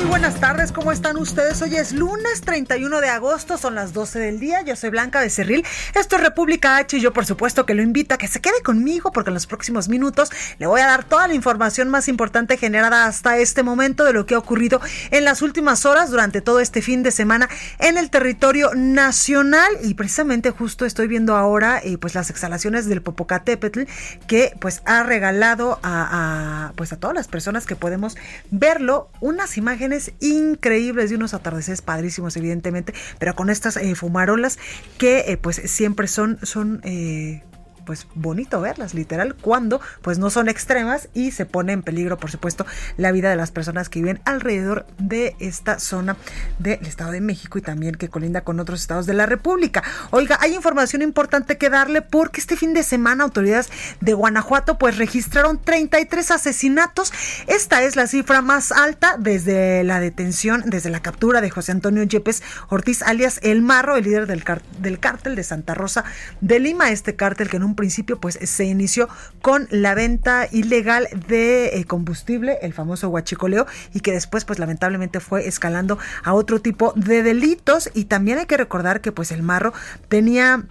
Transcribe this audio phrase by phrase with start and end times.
[0.00, 1.60] Muy buenas tardes, ¿cómo están ustedes?
[1.60, 5.62] Hoy es lunes 31 de agosto, son las 12 del día, yo soy Blanca Becerril,
[5.94, 8.62] esto es República H y yo por supuesto que lo invito a que se quede
[8.62, 12.56] conmigo porque en los próximos minutos le voy a dar toda la información más importante
[12.56, 16.60] generada hasta este momento de lo que ha ocurrido en las últimas horas durante todo
[16.60, 19.68] este fin de semana en el territorio nacional.
[19.82, 23.82] Y precisamente justo estoy viendo ahora eh, pues las exhalaciones del Popocatépetl
[24.26, 28.16] que pues ha regalado a, pues a todas las personas que podemos
[28.50, 29.10] verlo.
[29.20, 29.89] Unas imágenes
[30.20, 34.58] increíbles de unos atardeceres padrísimos, evidentemente, pero con estas eh, fumarolas
[34.98, 37.42] que eh, pues siempre son, son eh,
[37.84, 42.30] pues bonito verlas, literal, cuando pues no son extremas y se pone en peligro, por
[42.30, 46.16] supuesto, la vida de las personas que viven alrededor de esta zona
[46.58, 49.82] del Estado de México y también que colinda con otros estados de la República.
[50.10, 54.98] Oiga, hay información importante que darle porque este fin de semana autoridades de Guanajuato pues
[54.98, 57.12] registraron 33 asesinatos.
[57.46, 62.02] Esta es la cifra más alta desde la detención, desde la captura de José Antonio
[62.02, 64.44] Yepes Ortiz, alias El Marro, el líder del,
[64.78, 66.04] del cártel de Santa Rosa
[66.40, 69.08] de Lima, este cártel que en principio pues se inició
[69.42, 75.20] con la venta ilegal de eh, combustible, el famoso huachicoleo, y que después pues lamentablemente
[75.20, 77.90] fue escalando a otro tipo de delitos.
[77.94, 79.72] Y también hay que recordar que pues el marro
[80.08, 80.66] tenía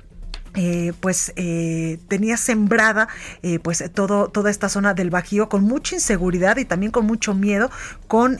[0.55, 3.07] eh, pues eh, tenía sembrada
[3.43, 7.33] eh, pues todo toda esta zona del Bajío con mucha inseguridad y también con mucho
[7.33, 7.69] miedo
[8.07, 8.37] con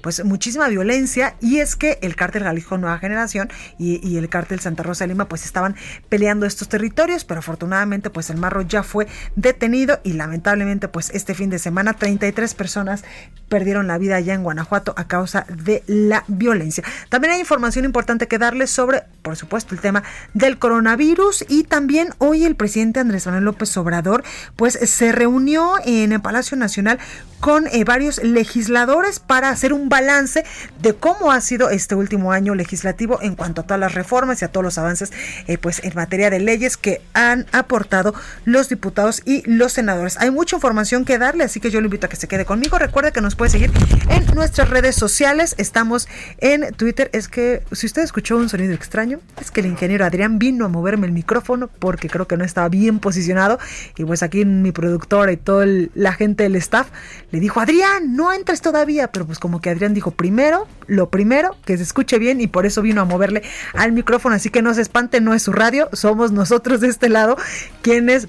[0.00, 1.36] pues muchísima violencia.
[1.40, 5.28] Y es que el cártel Jalisco Nueva Generación y, el cártel Santa Rosa de Lima
[5.28, 5.74] pues estaban
[6.08, 11.34] peleando estos territorios pero afortunadamente pues el marro ya fue detenido y lamentablemente pues este
[11.34, 13.04] fin de semana 33 personas
[13.48, 16.84] perdieron la vida allá en Guanajuato a causa de la violencia.
[17.08, 20.02] También hay información importante que darles sobre por supuesto el tema
[20.34, 24.24] del coronavirus y también hoy el presidente Andrés Manuel López Obrador
[24.56, 26.98] pues se reunió en el Palacio Nacional
[27.42, 30.44] con eh, varios legisladores para hacer un balance
[30.80, 34.44] de cómo ha sido este último año legislativo en cuanto a todas las reformas y
[34.44, 35.12] a todos los avances
[35.48, 38.14] eh, pues en materia de leyes que han aportado
[38.44, 40.18] los diputados y los senadores.
[40.18, 42.78] Hay mucha información que darle, así que yo le invito a que se quede conmigo.
[42.78, 43.72] Recuerde que nos puede seguir
[44.08, 45.56] en nuestras redes sociales.
[45.58, 46.08] Estamos
[46.38, 47.10] en Twitter.
[47.12, 50.68] Es que si usted escuchó un sonido extraño, es que el ingeniero Adrián vino a
[50.68, 51.31] moverme el micrófono
[51.78, 53.58] porque creo que no estaba bien posicionado.
[53.96, 56.88] Y pues aquí mi productora y toda la gente del staff
[57.30, 61.56] le dijo, Adrián, no entres todavía, pero pues como que Adrián dijo, primero, lo primero,
[61.64, 63.42] que se escuche bien y por eso vino a moverle
[63.74, 67.08] al micrófono, así que no se espante, no es su radio, somos nosotros de este
[67.08, 67.36] lado
[67.82, 68.28] quienes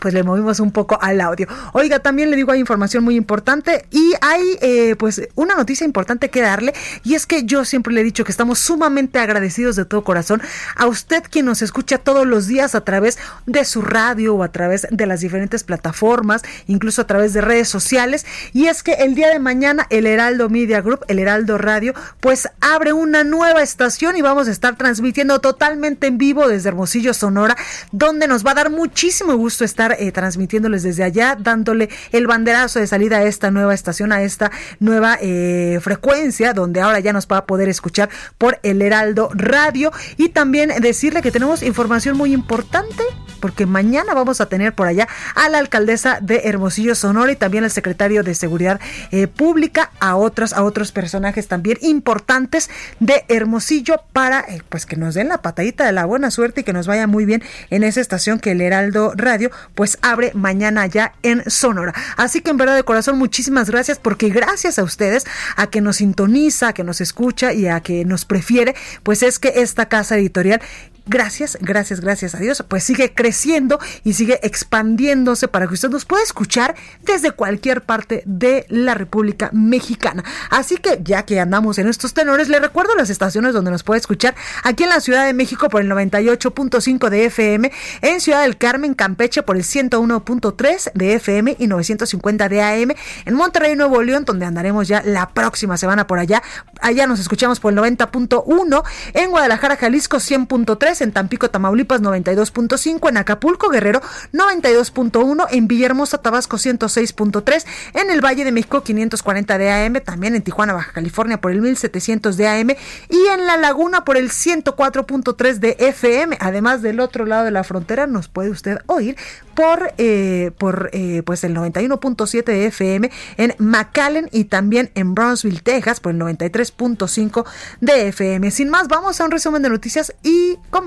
[0.00, 1.46] pues le movimos un poco al audio.
[1.72, 6.30] Oiga, también le digo, hay información muy importante y hay eh, pues una noticia importante
[6.30, 6.74] que darle
[7.04, 10.42] y es que yo siempre le he dicho que estamos sumamente agradecidos de todo corazón
[10.76, 14.52] a usted quien nos escucha todos los días a través de su radio o a
[14.52, 19.14] través de las diferentes plataformas, incluso a través de redes sociales y es que el
[19.14, 24.16] día de mañana el Heraldo Media Group, el Heraldo Radio, pues abre una nueva estación
[24.16, 27.56] y vamos a estar transmitiendo totalmente en vivo desde Hermosillo, Sonora,
[27.92, 32.80] donde nos va a dar muchísimo gusto estar eh, transmitiéndoles desde allá, dándole el banderazo
[32.80, 37.26] de salida a esta nueva estación, a esta nueva eh, frecuencia, donde ahora ya nos
[37.26, 38.08] va a poder escuchar
[38.38, 39.92] por el Heraldo Radio.
[40.16, 43.02] Y también decirle que tenemos información muy importante
[43.40, 47.64] porque mañana vamos a tener por allá a la alcaldesa de Hermosillo Sonora y también
[47.64, 48.80] al secretario de Seguridad
[49.10, 52.70] eh, Pública, a otros, a otros personajes también importantes
[53.00, 56.72] de Hermosillo para pues que nos den la patadita de la buena suerte y que
[56.72, 61.12] nos vaya muy bien en esa estación que el Heraldo Radio pues abre mañana ya
[61.22, 61.94] en Sonora.
[62.16, 65.96] Así que en verdad de corazón muchísimas gracias porque gracias a ustedes, a que nos
[65.96, 68.74] sintoniza, a que nos escucha y a que nos prefiere,
[69.04, 70.60] pues es que esta casa editorial
[71.06, 76.04] gracias, gracias, gracias a Dios, pues sigue creciendo y sigue expandiéndose para que usted nos
[76.04, 80.24] pueda escuchar desde cualquier parte de la República Mexicana.
[80.50, 84.00] Así que ya que andamos en estos tenores, le recuerdo las estaciones donde nos puede
[84.00, 87.72] escuchar aquí en la Ciudad de México por el 98.5 de FM,
[88.02, 92.94] en Ciudad del Carmen, Campeche por el 101.3 de FM y 950 de AM,
[93.24, 96.42] en Monterrey, Nuevo León, donde andaremos ya la próxima semana por allá.
[96.80, 98.82] Allá nos escuchamos por el 90.1,
[99.14, 104.00] en Guadalajara, Jalisco 100.3, en Tampico, Tamaulipas 92.5, en Acapulco, Guerrero
[104.32, 107.64] 92.1, en Villahermosa, Tabasco 106.3,
[107.94, 111.60] en el Valle de México 540 de AM, también en Tijuana, Baja California por el
[111.60, 116.36] 1700 de AM y en La Laguna por el 104.3 de FM.
[116.40, 119.16] Además del otro lado de la frontera nos puede usted oír
[119.54, 125.62] por, eh, por eh, pues el 91.7 de FM en McAllen y también en Brownsville,
[125.62, 127.44] Texas por el 93.5
[127.80, 128.50] de FM.
[128.50, 130.85] Sin más, vamos a un resumen de noticias y comenzamos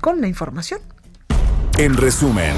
[0.00, 0.80] con la información.
[1.78, 2.54] En resumen.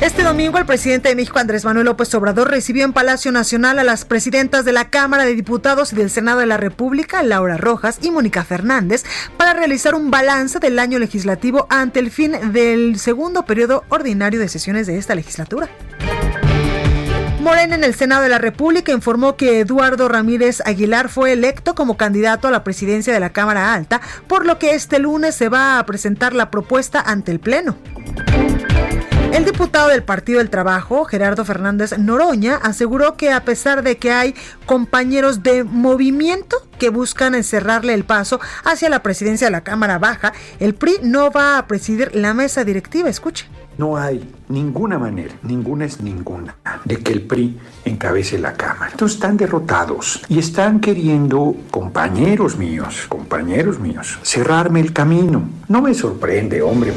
[0.00, 3.84] Este domingo el presidente de México, Andrés Manuel López Obrador, recibió en Palacio Nacional a
[3.84, 7.98] las presidentas de la Cámara de Diputados y del Senado de la República, Laura Rojas
[8.02, 9.04] y Mónica Fernández,
[9.38, 14.48] para realizar un balance del año legislativo ante el fin del segundo periodo ordinario de
[14.48, 15.68] sesiones de esta legislatura.
[17.46, 21.96] Morena en el Senado de la República informó que Eduardo Ramírez Aguilar fue electo como
[21.96, 25.78] candidato a la presidencia de la Cámara Alta, por lo que este lunes se va
[25.78, 27.76] a presentar la propuesta ante el Pleno.
[29.32, 34.10] El diputado del Partido del Trabajo, Gerardo Fernández Noroña, aseguró que a pesar de que
[34.10, 34.34] hay
[34.66, 40.32] compañeros de movimiento que buscan encerrarle el paso hacia la presidencia de la Cámara Baja,
[40.58, 43.08] el PRI no va a presidir la mesa directiva.
[43.08, 43.46] Escuche.
[43.78, 46.56] No hay ninguna manera, ninguna es ninguna,
[46.86, 48.92] de que el PRI encabece la Cámara.
[48.92, 55.42] Entonces están derrotados y están queriendo, compañeros míos, compañeros míos, cerrarme el camino.
[55.68, 56.92] No me sorprende, hombre.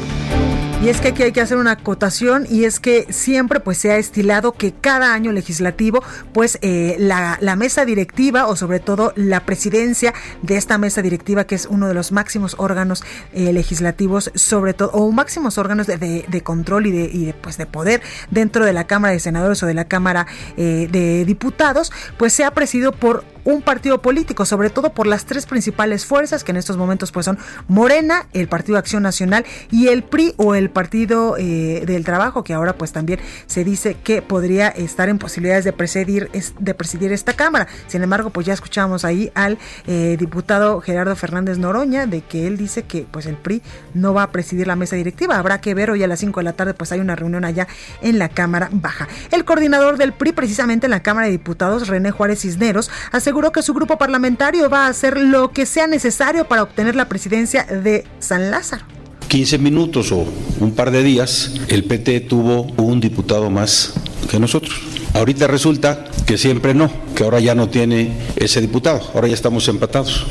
[0.82, 3.92] Y es que aquí hay que hacer una acotación y es que siempre pues se
[3.92, 9.40] ha estilado que cada año legislativo pues eh, la, mesa directiva o sobre todo la
[9.40, 13.04] presidencia de esta mesa directiva que es uno de los máximos órganos
[13.34, 17.66] eh, legislativos sobre todo o máximos órganos de, de, control y de, y pues de
[17.66, 18.00] poder
[18.30, 20.26] dentro de la Cámara de Senadores o de la Cámara
[20.56, 25.24] eh, de Diputados pues se ha presidido por un partido político, sobre todo por las
[25.24, 27.38] tres principales fuerzas que en estos momentos pues son
[27.68, 32.54] Morena, el Partido Acción Nacional y el PRI o el Partido eh, del Trabajo, que
[32.54, 37.32] ahora pues también se dice que podría estar en posibilidades de presidir, de presidir esta
[37.32, 37.68] Cámara.
[37.86, 42.56] Sin embargo, pues ya escuchamos ahí al eh, diputado Gerardo Fernández Noroña de que él
[42.56, 43.62] dice que pues el PRI
[43.94, 45.38] no va a presidir la mesa directiva.
[45.38, 47.66] Habrá que ver hoy a las 5 de la tarde pues hay una reunión allá
[48.02, 49.08] en la Cámara Baja.
[49.30, 53.52] El coordinador del PRI precisamente en la Cámara de Diputados, René Juárez Cisneros, hace aseguró
[53.52, 57.62] que su grupo parlamentario va a hacer lo que sea necesario para obtener la presidencia
[57.62, 58.82] de San Lázaro.
[59.28, 60.26] 15 minutos o
[60.58, 63.94] un par de días, el PT tuvo un diputado más
[64.28, 64.82] que nosotros.
[65.14, 69.68] Ahorita resulta que siempre no, que ahora ya no tiene ese diputado, ahora ya estamos
[69.68, 70.26] empatados.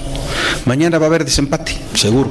[0.65, 2.29] Mañana va a haber desempate, seguro.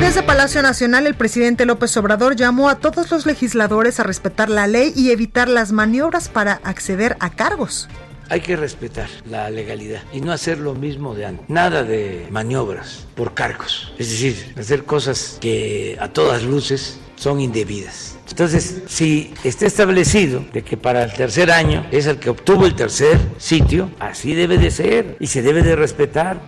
[0.00, 4.66] Desde Palacio Nacional, el presidente López Obrador llamó a todos los legisladores a respetar la
[4.66, 7.88] ley y evitar las maniobras para acceder a cargos.
[8.28, 11.48] Hay que respetar la legalidad y no hacer lo mismo de antes.
[11.48, 13.92] Nada de maniobras por cargos.
[13.98, 18.18] Es decir, hacer cosas que a todas luces son indebidas.
[18.28, 22.74] Entonces, si está establecido de que para el tercer año es el que obtuvo el
[22.74, 26.40] tercer sitio, así debe de ser y se debe de respetar.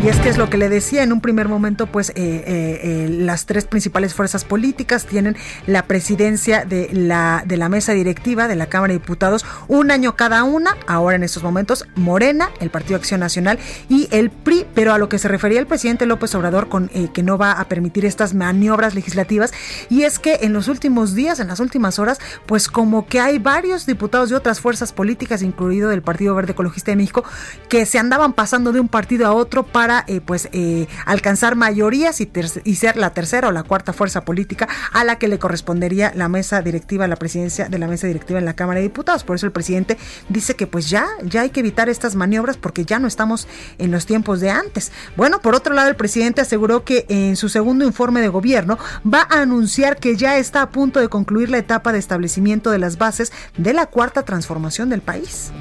[0.00, 2.80] Y es que es lo que le decía en un primer momento, pues eh, eh,
[2.82, 5.36] eh, las tres principales fuerzas políticas tienen
[5.68, 10.16] la presidencia de la, de la mesa directiva de la Cámara de Diputados, un año
[10.16, 14.92] cada una, ahora en estos momentos Morena, el Partido Acción Nacional y el PRI, pero
[14.92, 18.04] a lo que se refería el presidente López Obrador con que no va a permitir
[18.04, 19.52] estas maniobras legislativas,
[19.88, 23.38] y es que en los últimos días, en las últimas horas, pues como que hay
[23.38, 27.22] varios diputados de otras fuerzas políticas, incluido el Partido Verde Ecologista de México,
[27.68, 32.20] que se andaban pasando de un partido a otro para eh, pues eh, alcanzar mayorías
[32.20, 32.30] y,
[32.64, 36.28] y, ser la tercera o la cuarta fuerza política a la que le correspondería la
[36.28, 39.24] mesa directiva, la presidencia de la mesa directiva en la Cámara de Diputados.
[39.24, 39.98] Por eso el presidente
[40.28, 43.48] dice que pues ya, ya hay que evitar estas maniobras porque ya no estamos
[43.78, 44.92] en los tiempos de antes.
[45.16, 49.26] Bueno, por otro lado, el presidente aseguró que en su segundo informe de gobierno va
[49.28, 52.98] a anunciar que ya está a punto de concluir la etapa de establecimiento de las
[52.98, 55.52] bases de la cuarta transformación del país.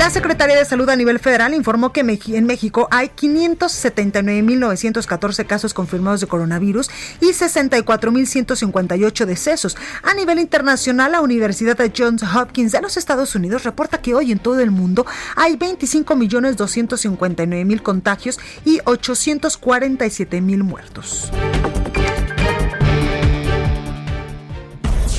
[0.00, 6.22] La Secretaría de Salud a nivel federal informó que en México hay 579.914 casos confirmados
[6.22, 6.88] de coronavirus
[7.20, 9.76] y 64.158 decesos.
[10.02, 14.32] A nivel internacional, la Universidad de Johns Hopkins de los Estados Unidos reporta que hoy
[14.32, 15.04] en todo el mundo
[15.36, 21.30] hay 25.259.000 contagios y 847.000 muertos.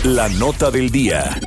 [0.03, 1.39] La nota del día.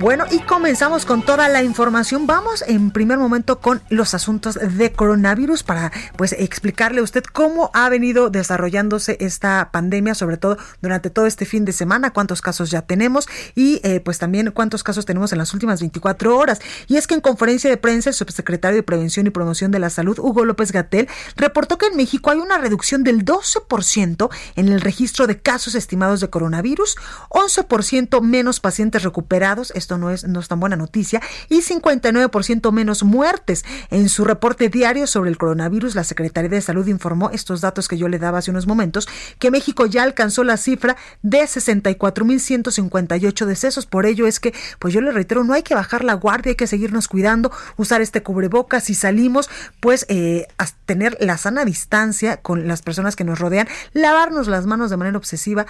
[0.00, 2.26] Bueno, y comenzamos con toda la información.
[2.26, 7.70] Vamos en primer momento con los asuntos de coronavirus para pues explicarle a usted cómo
[7.74, 12.70] ha venido desarrollándose esta pandemia, sobre todo durante todo este fin de semana, cuántos casos
[12.70, 16.62] ya tenemos y eh, pues también cuántos casos tenemos en las últimas 24 horas.
[16.88, 19.90] Y es que en conferencia de prensa el subsecretario de Prevención y Promoción de la
[19.90, 24.80] Salud, Hugo López Gatel, reportó que en México hay una reducción del 12% en el
[24.80, 26.96] registro de casos estimados de coronavirus,
[27.28, 33.64] 11% menos pacientes recuperados, no es, no es tan buena noticia, y 59% menos muertes.
[33.90, 37.98] En su reporte diario sobre el coronavirus, la Secretaría de Salud informó estos datos que
[37.98, 43.86] yo le daba hace unos momentos, que México ya alcanzó la cifra de 64.158 decesos.
[43.86, 46.56] Por ello es que, pues yo le reitero, no hay que bajar la guardia, hay
[46.56, 50.46] que seguirnos cuidando, usar este cubrebocas si salimos, pues eh,
[50.86, 55.18] tener la sana distancia con las personas que nos rodean, lavarnos las manos de manera
[55.18, 55.66] obsesiva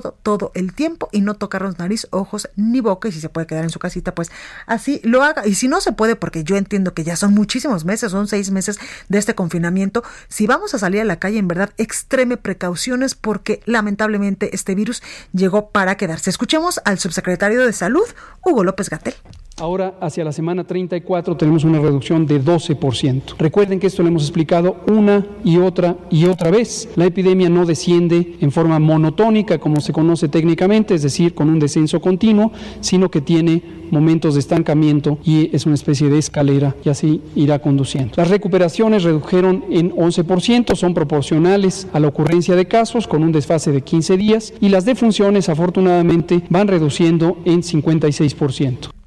[0.00, 3.46] todo, todo el tiempo y no tocarnos nariz, ojos ni boca y si se puede
[3.46, 4.30] quedar en su casita, pues
[4.66, 5.46] así lo haga.
[5.46, 8.50] Y si no se puede, porque yo entiendo que ya son muchísimos meses, son seis
[8.50, 13.14] meses de este confinamiento, si vamos a salir a la calle, en verdad, extreme precauciones
[13.14, 16.30] porque lamentablemente este virus llegó para quedarse.
[16.30, 18.06] Escuchemos al subsecretario de Salud,
[18.42, 19.14] Hugo López Gatel.
[19.58, 23.36] Ahora, hacia la semana 34, tenemos una reducción de 12%.
[23.38, 26.88] Recuerden que esto lo hemos explicado una y otra y otra vez.
[26.96, 31.58] La epidemia no desciende en forma monotónica, como se conoce técnicamente, es decir, con un
[31.58, 36.88] descenso continuo, sino que tiene momentos de estancamiento y es una especie de escalera y
[36.88, 38.14] así irá conduciendo.
[38.16, 43.70] Las recuperaciones redujeron en 11%, son proporcionales a la ocurrencia de casos con un desfase
[43.70, 49.01] de 15 días y las defunciones afortunadamente van reduciendo en 56%.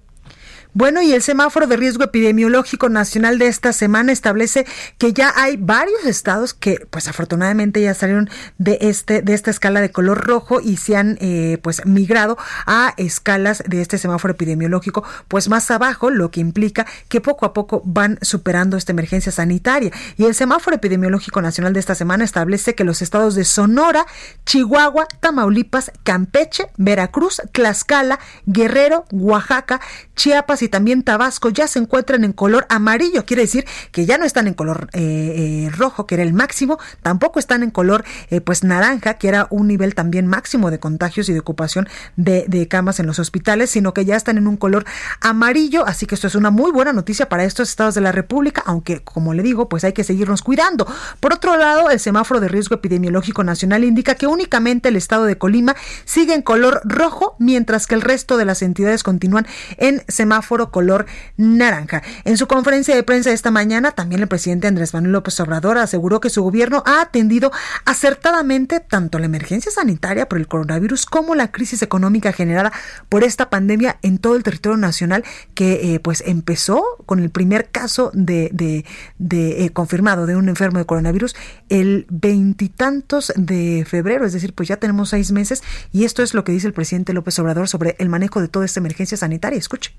[0.77, 4.65] Bueno, y el semáforo de riesgo epidemiológico nacional de esta semana establece
[4.97, 9.79] que ya hay varios estados que, pues afortunadamente ya salieron de este de esta escala
[9.79, 15.05] de color rojo y se han eh, pues migrado a escalas de este semáforo epidemiológico,
[15.29, 19.93] pues más abajo, lo que implica que poco a poco van superando esta emergencia sanitaria.
[20.17, 24.05] Y el semáforo epidemiológico nacional de esta semana establece que los estados de Sonora,
[24.45, 29.79] Chihuahua, Tamaulipas, Campeche, Veracruz, Tlaxcala, Guerrero, Oaxaca,
[30.17, 33.25] Chiapas y también Tabasco ya se encuentran en color amarillo.
[33.25, 35.01] Quiere decir que ya no están en color eh,
[35.67, 39.47] eh, rojo, que era el máximo, tampoco están en color eh, pues naranja, que era
[39.49, 43.69] un nivel también máximo de contagios y de ocupación de, de camas en los hospitales,
[43.69, 44.85] sino que ya están en un color
[45.21, 45.85] amarillo.
[45.85, 49.01] Así que esto es una muy buena noticia para estos estados de la República, aunque
[49.03, 50.87] como le digo, pues hay que seguirnos cuidando.
[51.19, 55.37] Por otro lado, el semáforo de riesgo epidemiológico nacional indica que únicamente el estado de
[55.37, 59.45] Colima sigue en color rojo, mientras que el resto de las entidades continúan
[59.77, 61.05] en semáforo color
[61.37, 62.01] naranja.
[62.23, 66.19] En su conferencia de prensa esta mañana, también el presidente Andrés Manuel López Obrador aseguró
[66.19, 67.51] que su gobierno ha atendido
[67.85, 72.71] acertadamente tanto la emergencia sanitaria por el coronavirus como la crisis económica generada
[73.09, 77.69] por esta pandemia en todo el territorio nacional que eh, pues empezó con el primer
[77.69, 78.85] caso de,
[79.19, 81.35] eh, confirmado de un enfermo de coronavirus
[81.69, 86.43] el veintitantos de febrero, es decir, pues ya tenemos seis meses y esto es lo
[86.43, 89.59] que dice el presidente López Obrador sobre el manejo de toda esta emergencia sanitaria.
[89.59, 89.91] Escuche.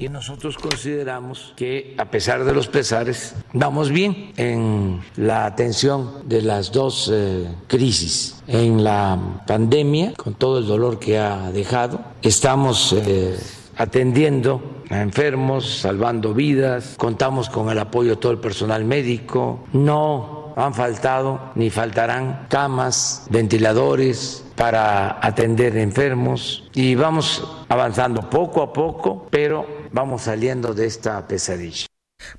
[0.00, 6.40] Y nosotros consideramos que a pesar de los pesares, vamos bien en la atención de
[6.40, 8.42] las dos eh, crisis.
[8.46, 13.38] En la pandemia, con todo el dolor que ha dejado, estamos eh,
[13.76, 20.54] atendiendo a enfermos, salvando vidas, contamos con el apoyo de todo el personal médico, no
[20.56, 29.26] han faltado ni faltarán camas, ventiladores, para atender enfermos y vamos avanzando poco a poco,
[29.30, 31.86] pero vamos saliendo de esta pesadilla.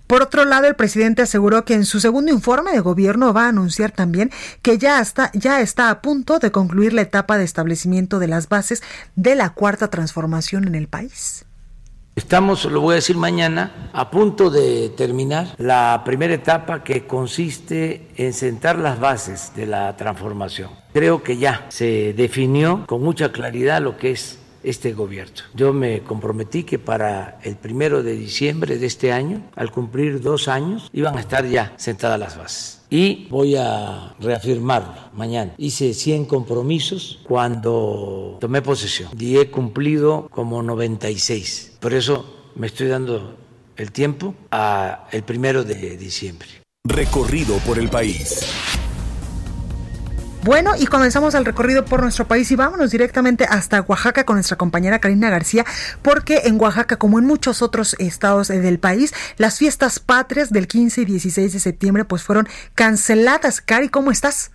[0.08, 3.50] Por otro lado, el presidente aseguró que en su segundo informe de gobierno va a
[3.50, 4.31] anunciar también
[4.62, 8.48] que ya está, ya está a punto de concluir la etapa de establecimiento de las
[8.48, 8.84] bases
[9.15, 11.46] de la cuarta transformación en el país.
[12.13, 18.10] Estamos, lo voy a decir mañana, a punto de terminar la primera etapa que consiste
[18.17, 20.72] en sentar las bases de la transformación.
[20.93, 25.36] Creo que ya se definió con mucha claridad lo que es este gobierno.
[25.53, 30.48] Yo me comprometí que para el primero de diciembre de este año, al cumplir dos
[30.48, 35.53] años, iban a estar ya sentadas las bases y voy a reafirmarlo mañana.
[35.58, 41.77] Hice 100 compromisos cuando tomé posesión y he cumplido como 96.
[41.80, 43.38] Por eso me estoy dando
[43.77, 46.50] el tiempo a el primero de diciembre.
[46.84, 48.80] Recorrido por el país.
[50.43, 54.57] Bueno, y comenzamos el recorrido por nuestro país y vámonos directamente hasta Oaxaca con nuestra
[54.57, 55.65] compañera Karina García,
[56.01, 60.67] porque en Oaxaca, como en muchos otros estados eh, del país, las fiestas patrias del
[60.67, 63.62] 15 y 16 de septiembre pues fueron canceladas.
[63.62, 64.51] Cari, ¿cómo estás?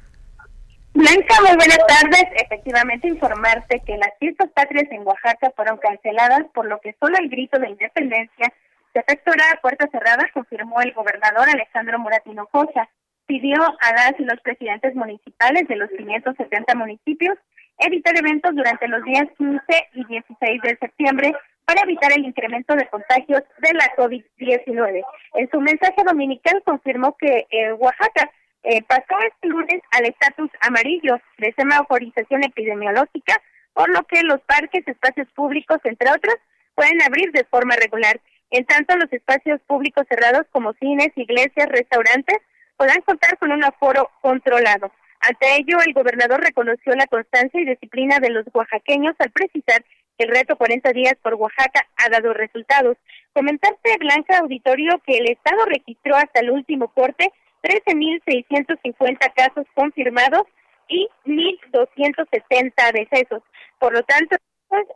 [0.93, 2.25] Blanca, muy buenas tardes.
[2.35, 7.28] Efectivamente, informarte que las fiestas patrias en Oaxaca fueron canceladas, por lo que solo el
[7.28, 8.52] grito de independencia
[8.93, 12.88] se efectuará a puerta cerrada, confirmó el gobernador Alejandro Muratino Cosa
[13.26, 17.37] pidió a las y los presidentes municipales de los 570 municipios
[17.78, 19.62] evitar eventos durante los días 15
[19.95, 21.35] y 16 de septiembre
[21.66, 25.02] para evitar el incremento de contagios de la COVID-19.
[25.35, 27.47] En su mensaje dominical confirmó que
[27.78, 28.30] Oaxaca
[28.62, 33.42] eh, pasó este lunes al estatus amarillo de semaforización epidemiológica,
[33.75, 36.37] por lo que los parques, espacios públicos, entre otros,
[36.75, 38.21] pueden abrir de forma regular.
[38.50, 42.38] En tanto, los espacios públicos cerrados como cines, iglesias, restaurantes,
[42.76, 44.90] podrán contar con un aforo controlado.
[45.21, 49.85] Ante ello, el gobernador reconoció la constancia y disciplina de los oaxaqueños al precisar
[50.18, 52.97] que el reto 40 días por Oaxaca ha dado resultados.
[53.33, 60.42] Comentarte, Blanca Auditorio, que el Estado registró hasta el último corte 13.650 casos confirmados
[60.88, 63.42] y 1.270 decesos.
[63.78, 64.37] Por lo tanto,
[64.71, 64.87] el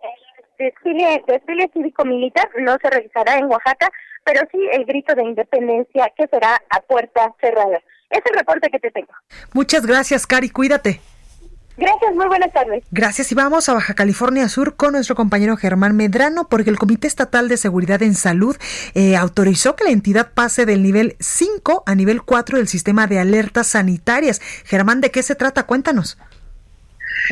[0.59, 3.91] desfile, desfile cívico-militar no se realizará en Oaxaca,
[4.25, 7.81] pero sí el grito de independencia que será a puerta cerrada.
[8.11, 9.13] Es el reporte que te tengo.
[9.53, 11.01] Muchas gracias, Cari, cuídate.
[11.81, 12.85] Gracias, muy buenas tardes.
[12.91, 17.07] Gracias y vamos a Baja California Sur con nuestro compañero Germán Medrano porque el Comité
[17.07, 18.55] Estatal de Seguridad en Salud
[18.95, 23.21] eh, autorizó que la entidad pase del nivel 5 a nivel 4 del sistema de
[23.21, 24.41] alertas sanitarias.
[24.65, 25.63] Germán, ¿de qué se trata?
[25.63, 26.19] Cuéntanos.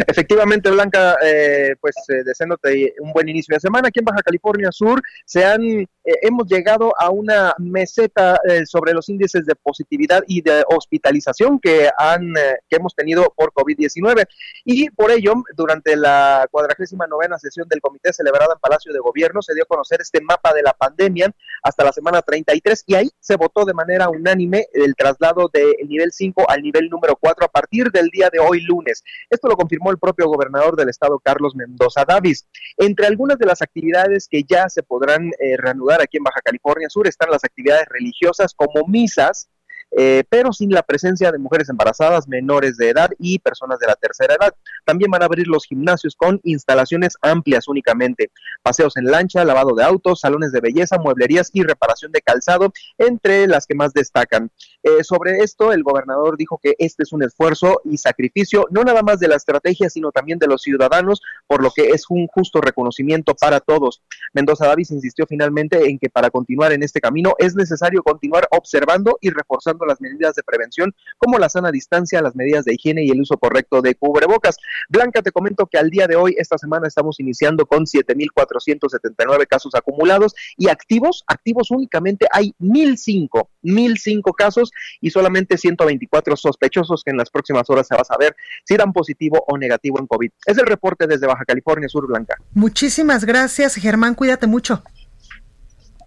[0.06, 3.88] Efectivamente, Blanca, eh, pues eh, deseándote un buen inicio de semana.
[3.88, 5.86] Aquí en Baja California Sur se han, eh,
[6.22, 11.88] hemos llegado a una meseta eh, sobre los índices de positividad y de hospitalización que,
[11.96, 12.32] han,
[12.68, 14.26] que hemos tenido por COVID-19.
[14.64, 19.42] Y por ello, durante la cuadragésima novena sesión del comité celebrada en Palacio de Gobierno,
[19.42, 21.30] se dio a conocer este mapa de la pandemia
[21.62, 26.12] hasta la semana 33 y ahí se votó de manera unánime el traslado del nivel
[26.12, 29.02] 5 al nivel número 4 a partir del día de hoy lunes.
[29.28, 32.46] Esto lo confirmó el propio gobernador del estado, Carlos Mendoza Davis.
[32.76, 36.88] Entre algunas de las actividades que ya se podrán eh, reanudar aquí en Baja California
[36.88, 39.48] Sur están las actividades religiosas como misas,
[39.90, 43.94] eh, pero sin la presencia de mujeres embarazadas, menores de edad y personas de la
[43.94, 44.54] tercera edad.
[44.84, 48.30] También van a abrir los gimnasios con instalaciones amplias únicamente,
[48.62, 53.46] paseos en lancha, lavado de autos, salones de belleza, mueblerías y reparación de calzado, entre
[53.46, 54.50] las que más destacan.
[54.82, 59.02] Eh, sobre esto, el gobernador dijo que este es un esfuerzo y sacrificio, no nada
[59.02, 62.60] más de la estrategia, sino también de los ciudadanos, por lo que es un justo
[62.60, 64.02] reconocimiento para todos.
[64.32, 69.18] Mendoza Davis insistió finalmente en que para continuar en este camino es necesario continuar observando
[69.20, 73.10] y reforzando las medidas de prevención, como la sana distancia, las medidas de higiene y
[73.10, 74.56] el uso correcto de cubrebocas.
[74.88, 79.74] Blanca, te comento que al día de hoy, esta semana, estamos iniciando con 7.479 casos
[79.74, 87.16] acumulados y activos, activos únicamente hay 1.005, 1.005 casos y solamente 124 sospechosos que en
[87.16, 90.30] las próximas horas se va a saber si dan positivo o negativo en COVID.
[90.46, 92.36] Es el reporte desde Baja California Sur Blanca.
[92.54, 94.14] Muchísimas gracias, Germán.
[94.14, 94.82] Cuídate mucho.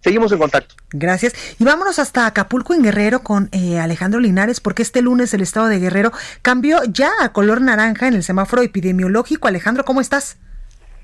[0.02, 0.74] Seguimos en contacto.
[0.92, 1.56] Gracias.
[1.60, 5.68] Y vámonos hasta Acapulco en Guerrero con eh, Alejandro Linares, porque este lunes el estado
[5.68, 6.10] de Guerrero
[6.42, 9.46] cambió ya a color naranja en el semáforo epidemiológico.
[9.46, 10.40] Alejandro, ¿cómo estás?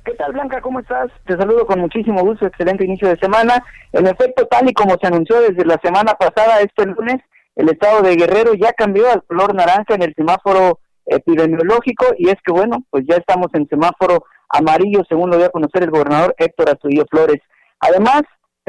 [0.04, 0.60] ¿Qué tal, Blanca?
[0.60, 1.12] ¿Cómo estás?
[1.26, 2.46] Te saludo con muchísimo gusto.
[2.46, 3.62] Excelente inicio de semana.
[3.92, 7.22] En efecto, tal y como se anunció desde la semana pasada, este lunes,
[7.54, 12.36] el estado de Guerrero ya cambió al color naranja en el semáforo epidemiológico y es
[12.44, 16.34] que, bueno, pues ya estamos en semáforo amarillo, según lo dio a conocer el gobernador
[16.36, 17.40] Héctor Astudillo Flores.
[17.80, 18.22] Además,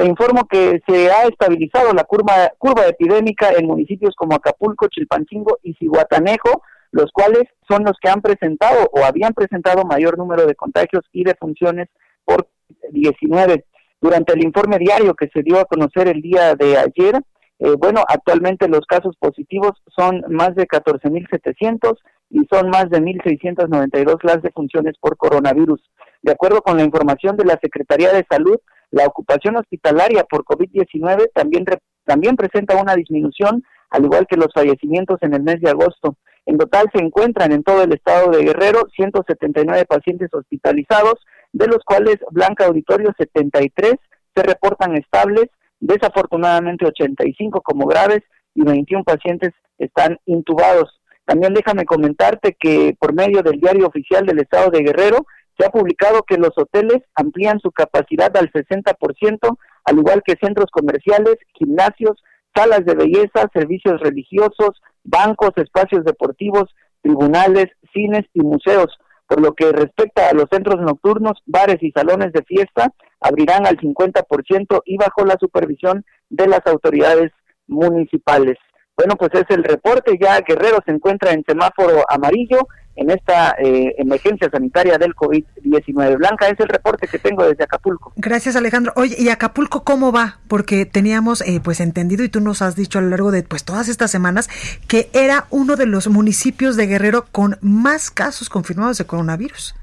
[0.06, 5.74] informo que se ha estabilizado la curva, curva epidémica en municipios como Acapulco, Chilpancingo y
[5.74, 11.04] Cihuatanejo, los cuales son los que han presentado o habían presentado mayor número de contagios
[11.12, 11.88] y defunciones
[12.24, 12.48] por
[12.90, 13.64] 19.
[14.00, 17.20] Durante el informe diario que se dio a conocer el día de ayer,
[17.58, 21.98] eh, bueno, actualmente los casos positivos son más de 14.700
[22.30, 25.80] y son más de 1.692 las defunciones por coronavirus.
[26.22, 28.58] De acuerdo con la información de la Secretaría de Salud,
[28.90, 31.64] la ocupación hospitalaria por COVID-19 también,
[32.04, 36.16] también presenta una disminución, al igual que los fallecimientos en el mes de agosto.
[36.46, 41.14] En total se encuentran en todo el estado de Guerrero 179 pacientes hospitalizados,
[41.52, 43.94] de los cuales Blanca Auditorio 73
[44.34, 45.46] se reportan estables,
[45.80, 48.20] desafortunadamente 85 como graves
[48.54, 51.00] y 21 pacientes están intubados.
[51.24, 55.26] También déjame comentarte que por medio del diario oficial del estado de Guerrero
[55.60, 60.70] se ha publicado que los hoteles amplían su capacidad al 60% al igual que centros
[60.70, 62.22] comerciales, gimnasios,
[62.54, 66.64] salas de belleza, servicios religiosos, bancos, espacios deportivos,
[67.02, 68.98] tribunales, cines y museos.
[69.26, 73.78] Por lo que respecta a los centros nocturnos, bares y salones de fiesta, abrirán al
[73.78, 77.30] 50% y bajo la supervisión de las autoridades
[77.68, 78.58] municipales.
[78.96, 82.68] Bueno, pues es el reporte, ya Guerrero se encuentra en semáforo amarillo
[83.00, 86.18] en esta eh, emergencia sanitaria del COVID-19.
[86.18, 88.12] Blanca, es el reporte que tengo desde Acapulco.
[88.16, 88.92] Gracias, Alejandro.
[88.94, 90.38] Oye, ¿y Acapulco cómo va?
[90.48, 93.64] Porque teníamos eh, pues entendido y tú nos has dicho a lo largo de pues
[93.64, 94.50] todas estas semanas
[94.86, 99.74] que era uno de los municipios de Guerrero con más casos confirmados de coronavirus.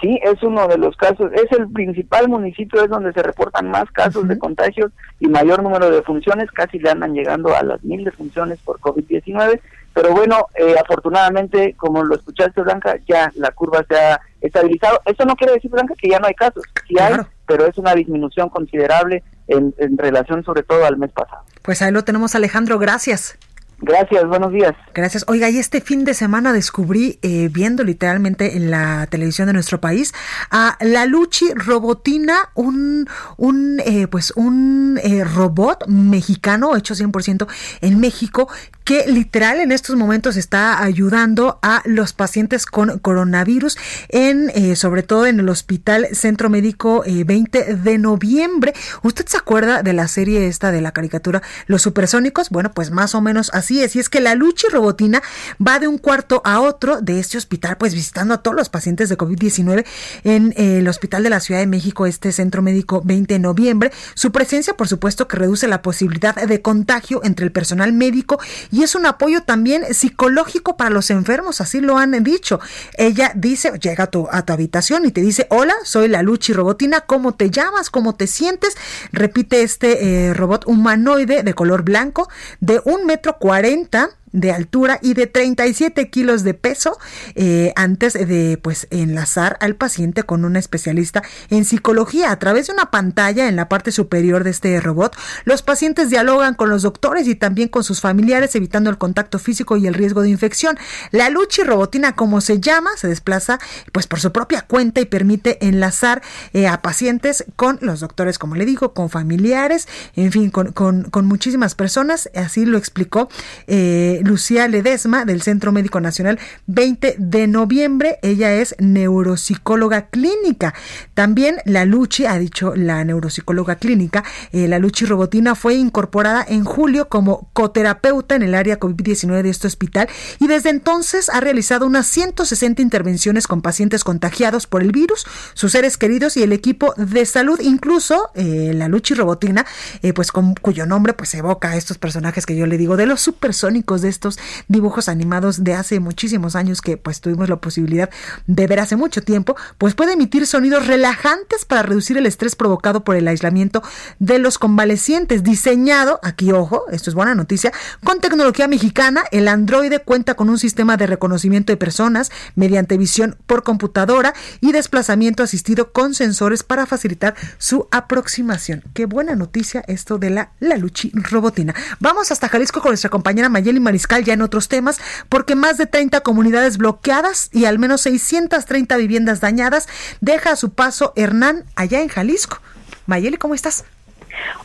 [0.00, 3.90] Sí, es uno de los casos, es el principal municipio, es donde se reportan más
[3.92, 8.10] casos de contagios y mayor número de funciones, casi le andan llegando a las mil
[8.12, 9.60] funciones por COVID-19,
[9.94, 15.00] pero bueno, eh, afortunadamente, como lo escuchaste Blanca, ya la curva se ha estabilizado.
[15.04, 17.14] Eso no quiere decir, Blanca, que ya no hay casos, sí hay,
[17.46, 21.44] pero es una disminución considerable en, en relación sobre todo al mes pasado.
[21.62, 23.38] Pues ahí lo tenemos, Alejandro, gracias.
[23.78, 24.72] Gracias, buenos días.
[24.94, 25.24] Gracias.
[25.28, 29.80] Oiga, y este fin de semana descubrí, eh, viendo literalmente en la televisión de nuestro
[29.80, 30.14] país,
[30.50, 37.46] a la Luchi Robotina, un, un eh, pues un eh, robot mexicano hecho 100%
[37.80, 38.48] en México
[38.84, 43.78] que literal en estos momentos está ayudando a los pacientes con coronavirus
[44.10, 48.74] en eh, sobre todo en el Hospital Centro Médico 20 eh, de noviembre.
[49.02, 52.50] ¿Usted se acuerda de la serie esta de la caricatura Los Supersónicos?
[52.50, 53.96] Bueno, pues más o menos así es.
[53.96, 55.22] Y es que la lucha robotina
[55.64, 59.08] va de un cuarto a otro de este hospital, pues visitando a todos los pacientes
[59.08, 59.84] de COVID-19
[60.24, 63.92] en eh, el Hospital de la Ciudad de México, este Centro Médico 20 de noviembre.
[64.14, 68.38] Su presencia, por supuesto, que reduce la posibilidad de contagio entre el personal médico
[68.70, 72.60] y es un apoyo también psicológico para los enfermos, así lo han dicho.
[72.96, 76.52] Ella dice, llega a tu, a tu habitación y te dice, hola, soy la Luchi
[76.52, 77.90] Robotina, ¿cómo te llamas?
[77.90, 78.76] ¿Cómo te sientes?
[79.12, 82.28] Repite este eh, robot humanoide de color blanco
[82.60, 86.98] de un metro cuarenta 40 de altura y de 37 kilos de peso
[87.36, 92.32] eh, antes de pues enlazar al paciente con un especialista en psicología.
[92.32, 96.54] A través de una pantalla en la parte superior de este robot los pacientes dialogan
[96.54, 100.22] con los doctores y también con sus familiares evitando el contacto físico y el riesgo
[100.22, 100.76] de infección.
[101.12, 103.60] La luchi robotina como se llama se desplaza
[103.92, 108.56] pues por su propia cuenta y permite enlazar eh, a pacientes con los doctores como
[108.56, 112.28] le digo con familiares en fin con, con, con muchísimas personas.
[112.34, 113.28] Así lo explicó
[113.68, 118.18] eh, Lucía Ledesma del Centro Médico Nacional 20 de noviembre.
[118.22, 120.74] Ella es neuropsicóloga clínica.
[121.14, 126.64] También la Luchi, ha dicho la neuropsicóloga clínica, eh, la Luchi Robotina fue incorporada en
[126.64, 130.08] julio como coterapeuta en el área COVID-19 de este hospital
[130.40, 135.72] y desde entonces ha realizado unas 160 intervenciones con pacientes contagiados por el virus, sus
[135.72, 139.66] seres queridos y el equipo de salud, incluso eh, la Luchi Robotina,
[140.02, 143.06] eh, pues con, cuyo nombre pues evoca a estos personajes que yo le digo de
[143.06, 148.10] los supersónicos de estos dibujos animados de hace muchísimos años que pues tuvimos la posibilidad
[148.46, 153.04] de ver hace mucho tiempo, pues puede emitir sonidos relajantes para reducir el estrés provocado
[153.04, 153.82] por el aislamiento
[154.18, 155.42] de los convalecientes.
[155.42, 157.72] Diseñado, aquí ojo, esto es buena noticia,
[158.02, 163.36] con tecnología mexicana, el androide cuenta con un sistema de reconocimiento de personas mediante visión
[163.46, 168.84] por computadora y desplazamiento asistido con sensores para facilitar su aproximación.
[168.94, 171.74] Qué buena noticia esto de la, la Luchi Robotina.
[172.00, 176.20] Vamos hasta Jalisco con nuestra compañera Mayeli Ya en otros temas, porque más de 30
[176.20, 179.88] comunidades bloqueadas y al menos 630 viviendas dañadas
[180.20, 182.60] deja a su paso Hernán allá en Jalisco.
[183.06, 183.84] Mayeli, ¿cómo estás?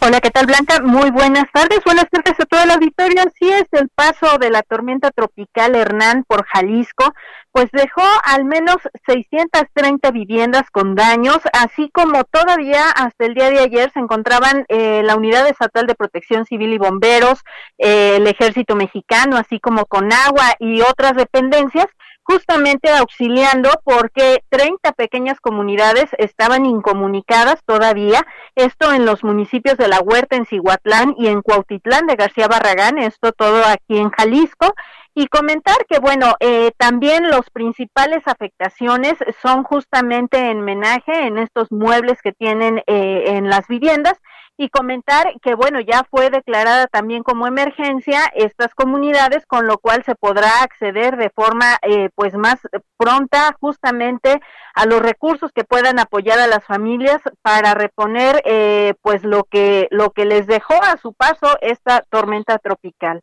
[0.02, 0.82] Hola, ¿qué tal Blanca?
[0.82, 1.80] Muy buenas tardes.
[1.86, 3.22] Buenas tardes a todo el auditorio.
[3.22, 7.14] Así es, el paso de la tormenta tropical Hernán por Jalisco,
[7.52, 13.60] pues dejó al menos 630 viviendas con daños, así como todavía hasta el día de
[13.60, 17.40] ayer se encontraban eh, la Unidad Estatal de Protección Civil y Bomberos,
[17.78, 21.88] eh, el Ejército Mexicano, así como con agua y otras dependencias
[22.30, 30.00] justamente auxiliando porque 30 pequeñas comunidades estaban incomunicadas todavía, esto en los municipios de La
[30.00, 34.76] Huerta, en Cihuatlán y en Cuautitlán de García Barragán, esto todo aquí en Jalisco,
[35.16, 41.72] y comentar que, bueno, eh, también los principales afectaciones son justamente en menaje en estos
[41.72, 44.20] muebles que tienen eh, en las viviendas
[44.60, 50.04] y comentar que bueno ya fue declarada también como emergencia estas comunidades con lo cual
[50.04, 52.60] se podrá acceder de forma eh, pues más
[52.98, 54.42] pronta justamente
[54.76, 59.88] a los recursos que puedan apoyar a las familias para reponer eh, pues lo que
[59.92, 63.22] lo que les dejó a su paso esta tormenta tropical.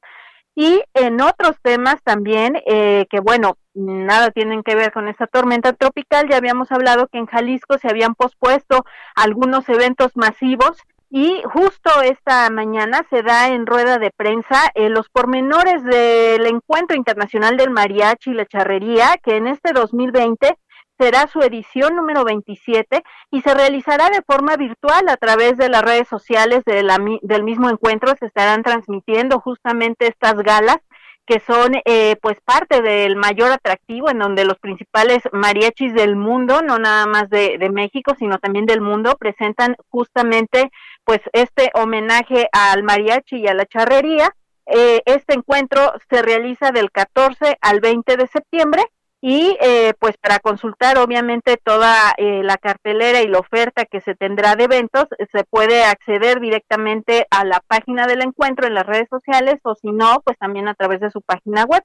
[0.55, 5.75] Y en otros temas también eh, que bueno nada tienen que ver con esta tormenta
[5.75, 12.03] tropical ya habíamos hablado que en Jalisco se habían pospuesto algunos eventos masivos Y justo
[12.03, 17.71] esta mañana se da en rueda de prensa eh, los pormenores del Encuentro Internacional del
[17.71, 20.57] Mariachi y la Charrería, que en este 2020
[20.99, 25.83] será su edición número 27 y se realizará de forma virtual a través de las
[25.83, 28.15] redes sociales del mismo encuentro.
[28.19, 30.79] Se estarán transmitiendo justamente estas galas
[31.27, 36.63] que son eh, pues parte del mayor atractivo en donde los principales mariachis del mundo,
[36.63, 40.71] no nada más de, México, sino también del mundo, presentan justamente
[41.05, 44.31] pues este homenaje al mariachi y a la charrería.
[44.67, 48.83] Eh, este encuentro se realiza del 14 al 20 de septiembre
[49.29, 54.15] y eh, pues para consultar obviamente toda eh, la cartelera y la oferta que se
[54.15, 59.09] tendrá de eventos se puede acceder directamente a la página del encuentro en las redes
[59.11, 61.83] sociales o si no pues también a través de su página web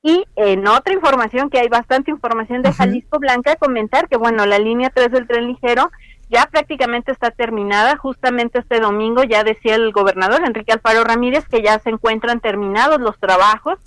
[0.00, 4.60] y en otra información que hay bastante información de Jalisco Blanca comentar que bueno la
[4.60, 5.90] línea 3 del tren ligero
[6.28, 7.96] ya prácticamente está terminada.
[7.96, 13.00] Justamente este domingo ya decía el gobernador Enrique Alfaro Ramírez que ya se encuentran terminados
[13.00, 13.80] los trabajos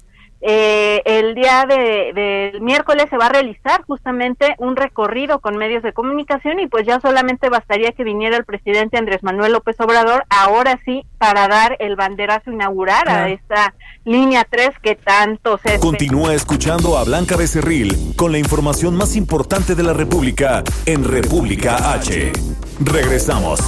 [0.46, 5.84] eh, el día del de, miércoles se va a realizar justamente un recorrido con medios
[5.84, 10.26] de comunicación y pues ya solamente bastaría que viniera el presidente Andrés Manuel López Obrador,
[10.30, 15.80] ahora sí, para dar el banderazo inaugurar a esta línea 3 que tanto se...
[15.80, 21.94] Continúa escuchando a Blanca Becerril con la información más importante de la República en República
[21.94, 22.34] H.
[22.82, 23.62] Regresamos.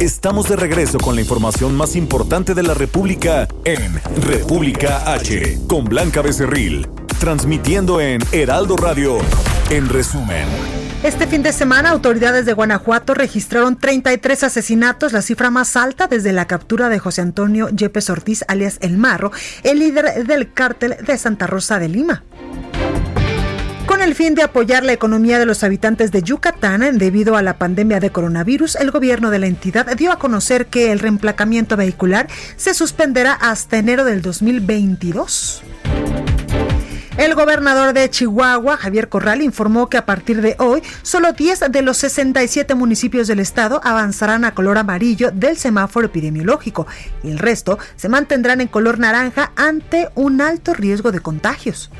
[0.00, 5.84] Estamos de regreso con la información más importante de la República en República H, con
[5.84, 6.88] Blanca Becerril,
[7.20, 9.18] transmitiendo en Heraldo Radio,
[9.68, 10.46] en resumen.
[11.02, 16.32] Este fin de semana, autoridades de Guanajuato registraron 33 asesinatos, la cifra más alta desde
[16.32, 19.30] la captura de José Antonio Yepes Ortiz, alias El Marro,
[19.62, 22.24] el líder del cártel de Santa Rosa de Lima.
[24.06, 27.98] El fin de apoyar la economía de los habitantes de Yucatán debido a la pandemia
[27.98, 32.72] de coronavirus, el gobierno de la entidad dio a conocer que el reemplacamiento vehicular se
[32.72, 35.64] suspenderá hasta enero del 2022.
[37.16, 41.82] El gobernador de Chihuahua, Javier Corral, informó que a partir de hoy, solo 10 de
[41.82, 46.86] los 67 municipios del estado avanzarán a color amarillo del semáforo epidemiológico
[47.24, 51.90] y el resto se mantendrán en color naranja ante un alto riesgo de contagios.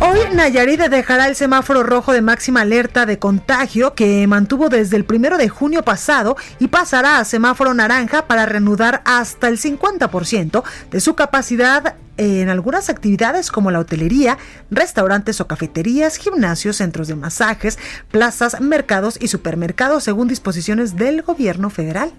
[0.00, 5.04] Hoy Nayarit dejará el semáforo rojo de máxima alerta de contagio que mantuvo desde el
[5.04, 11.00] primero de junio pasado y pasará a semáforo naranja para reanudar hasta el 50% de
[11.00, 14.38] su capacidad en algunas actividades como la hotelería,
[14.70, 17.76] restaurantes o cafeterías, gimnasios, centros de masajes,
[18.12, 22.12] plazas, mercados y supermercados según disposiciones del gobierno federal.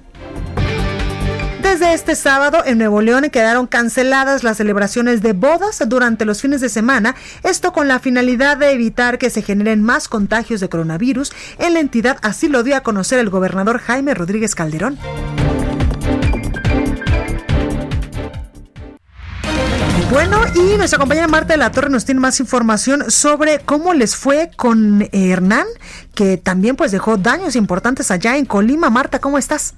[1.62, 6.62] Desde este sábado en Nuevo León quedaron canceladas las celebraciones de bodas durante los fines
[6.62, 11.34] de semana, esto con la finalidad de evitar que se generen más contagios de coronavirus
[11.58, 14.98] en la entidad, así lo dio a conocer el gobernador Jaime Rodríguez Calderón.
[20.12, 24.16] Bueno, y nuestra compañera Marta de la Torre nos tiene más información sobre cómo les
[24.16, 25.68] fue con Hernán,
[26.16, 28.90] que también pues dejó daños importantes allá en Colima.
[28.90, 29.76] Marta, ¿cómo estás?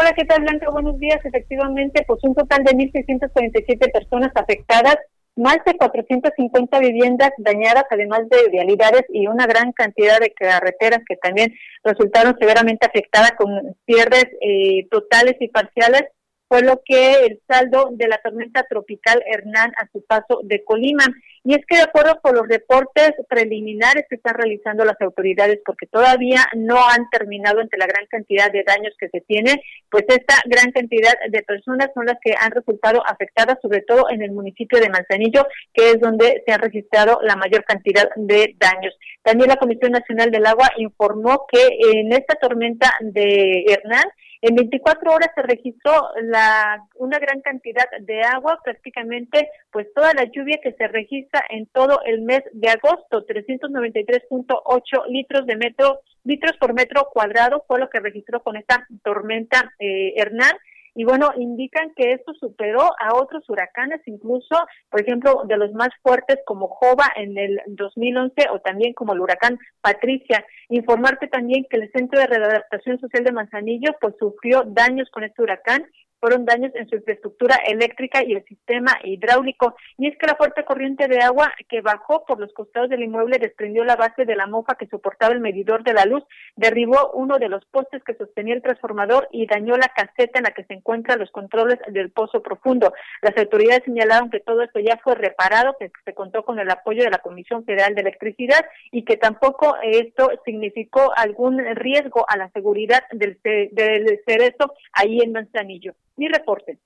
[0.00, 0.70] Hola, ¿qué tal, Blanca?
[0.70, 1.18] Buenos días.
[1.24, 4.96] Efectivamente, pues un total de 1.647 personas afectadas,
[5.34, 11.16] más de 450 viviendas dañadas, además de vialidades y una gran cantidad de carreteras que
[11.16, 16.04] también resultaron severamente afectadas con cierres eh, totales y parciales
[16.48, 21.04] fue lo que el saldo de la tormenta tropical Hernán a su paso de Colima.
[21.44, 25.86] Y es que de acuerdo con los reportes preliminares que están realizando las autoridades, porque
[25.86, 30.34] todavía no han terminado entre la gran cantidad de daños que se tiene, pues esta
[30.46, 34.80] gran cantidad de personas son las que han resultado afectadas, sobre todo en el municipio
[34.80, 38.94] de Manzanillo, que es donde se ha registrado la mayor cantidad de daños.
[39.22, 44.06] También la Comisión Nacional del Agua informó que en esta tormenta de Hernán,
[44.40, 50.24] en 24 horas se registró la, una gran cantidad de agua, prácticamente pues toda la
[50.24, 56.56] lluvia que se registra en todo el mes de agosto, 393.8 litros de metro, litros
[56.58, 60.56] por metro cuadrado fue lo que registró con esta tormenta eh, Hernán
[60.98, 64.56] y bueno, indican que esto superó a otros huracanes, incluso,
[64.90, 69.20] por ejemplo, de los más fuertes como Jova en el 2011 o también como el
[69.20, 70.44] huracán Patricia.
[70.68, 75.40] Informarte también que el Centro de Readaptación Social de Manzanillo pues sufrió daños con este
[75.40, 75.86] huracán
[76.20, 79.76] fueron daños en su infraestructura eléctrica y el sistema hidráulico.
[79.96, 83.38] Y es que la fuerte corriente de agua que bajó por los costados del inmueble
[83.38, 86.24] desprendió la base de la mofa que soportaba el medidor de la luz,
[86.56, 90.50] derribó uno de los postes que sostenía el transformador y dañó la caseta en la
[90.50, 92.92] que se encuentran los controles del pozo profundo.
[93.22, 97.02] Las autoridades señalaron que todo esto ya fue reparado, que se contó con el apoyo
[97.02, 102.50] de la Comisión Federal de Electricidad y que tampoco esto significó algún riesgo a la
[102.50, 105.94] seguridad del, del cerezo ahí en Manzanillo.
[106.18, 106.78] Mi reporte.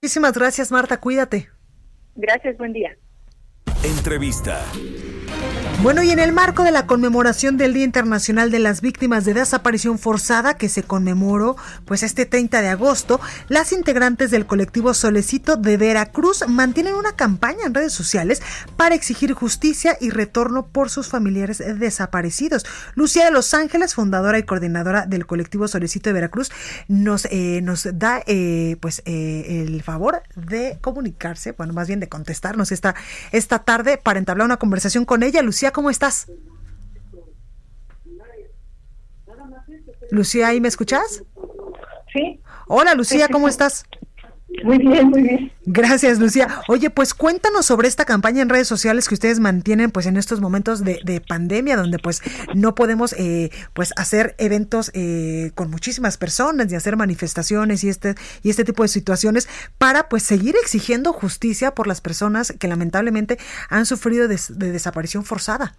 [0.00, 0.98] Muchísimas gracias, Marta.
[1.00, 1.48] Cuídate.
[2.14, 2.96] Gracias, buen día.
[3.82, 4.64] Entrevista.
[5.82, 9.34] Bueno, y en el marco de la conmemoración del Día Internacional de las Víctimas de
[9.34, 15.56] Desaparición Forzada, que se conmemoró pues este 30 de agosto, las integrantes del colectivo Solecito
[15.56, 18.40] de Veracruz mantienen una campaña en redes sociales
[18.78, 22.64] para exigir justicia y retorno por sus familiares desaparecidos.
[22.94, 26.50] Lucía de Los Ángeles, fundadora y coordinadora del colectivo Solecito de Veracruz,
[26.88, 32.08] nos, eh, nos da eh, pues eh, el favor de comunicarse, bueno, más bien de
[32.08, 32.94] contestarnos esta,
[33.30, 35.42] esta tarde para entablar una conversación con ella.
[35.42, 36.30] Lucía, ¿cómo estás?
[40.10, 41.24] Lucía, ¿ahí me escuchas?
[42.12, 42.40] Sí.
[42.68, 43.84] Hola, Lucía, ¿cómo estás?
[44.64, 45.52] Muy bien, muy bien.
[45.64, 46.48] Gracias, Lucía.
[46.68, 50.40] Oye, pues cuéntanos sobre esta campaña en redes sociales que ustedes mantienen pues en estos
[50.40, 52.22] momentos de, pandemia donde pues
[52.54, 58.14] no podemos eh, pues hacer eventos eh, con muchísimas personas y hacer manifestaciones y este
[58.42, 63.38] y este tipo de situaciones para pues seguir exigiendo justicia por las personas que lamentablemente
[63.68, 65.74] han sufrido de, de desaparición forzada.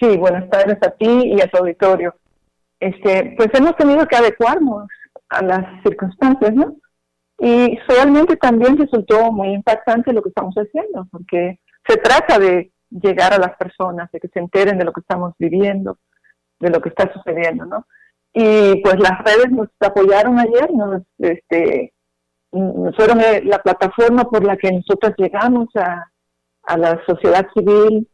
[0.00, 2.14] Sí, buenas tardes a ti y a tu auditorio.
[2.80, 4.88] Este, pues hemos tenido que adecuarnos
[5.28, 6.76] a las circunstancias, ¿no?
[7.38, 13.32] Y realmente también resultó muy impactante lo que estamos haciendo, porque se trata de llegar
[13.32, 15.98] a las personas, de que se enteren de lo que estamos viviendo,
[16.58, 17.86] de lo que está sucediendo, ¿no?
[18.32, 21.92] Y pues las redes nos apoyaron ayer, nos, este,
[22.50, 26.10] fueron eh, la plataforma por la que nosotros llegamos a,
[26.64, 28.08] a la sociedad civil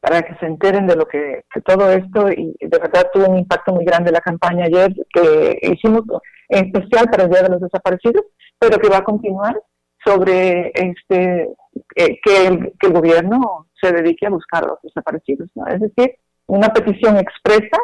[0.00, 3.38] para que se enteren de lo que de todo esto y de verdad tuvo un
[3.38, 6.02] impacto muy grande la campaña ayer que hicimos
[6.48, 8.24] especial para el Día de los Desaparecidos
[8.58, 9.60] pero que va a continuar
[10.04, 11.48] sobre este
[11.96, 15.66] eh, que, el, gobierno se dedique a buscar a los desaparecidos, ¿no?
[15.66, 17.78] Es decir, una petición expresa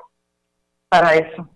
[0.88, 1.48] para eso.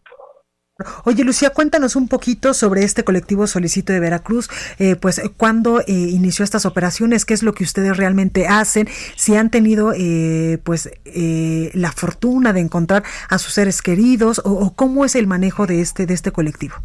[1.05, 5.85] Oye, Lucía, cuéntanos un poquito sobre este colectivo Solicito de Veracruz, eh, pues cuándo eh,
[5.89, 10.89] inició estas operaciones, qué es lo que ustedes realmente hacen, si han tenido eh, pues
[11.05, 15.81] eh, la fortuna de encontrar a sus seres queridos o, cómo es el manejo de
[15.81, 16.77] este de este colectivo.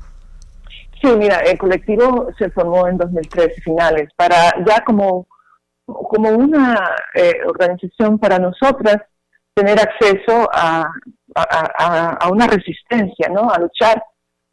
[1.03, 5.27] Sí, mira, el colectivo se formó en 2013 finales para ya como,
[5.85, 8.97] como una eh, organización para nosotras
[9.53, 10.89] tener acceso a,
[11.35, 13.51] a, una resistencia, ¿no?
[13.51, 14.01] A luchar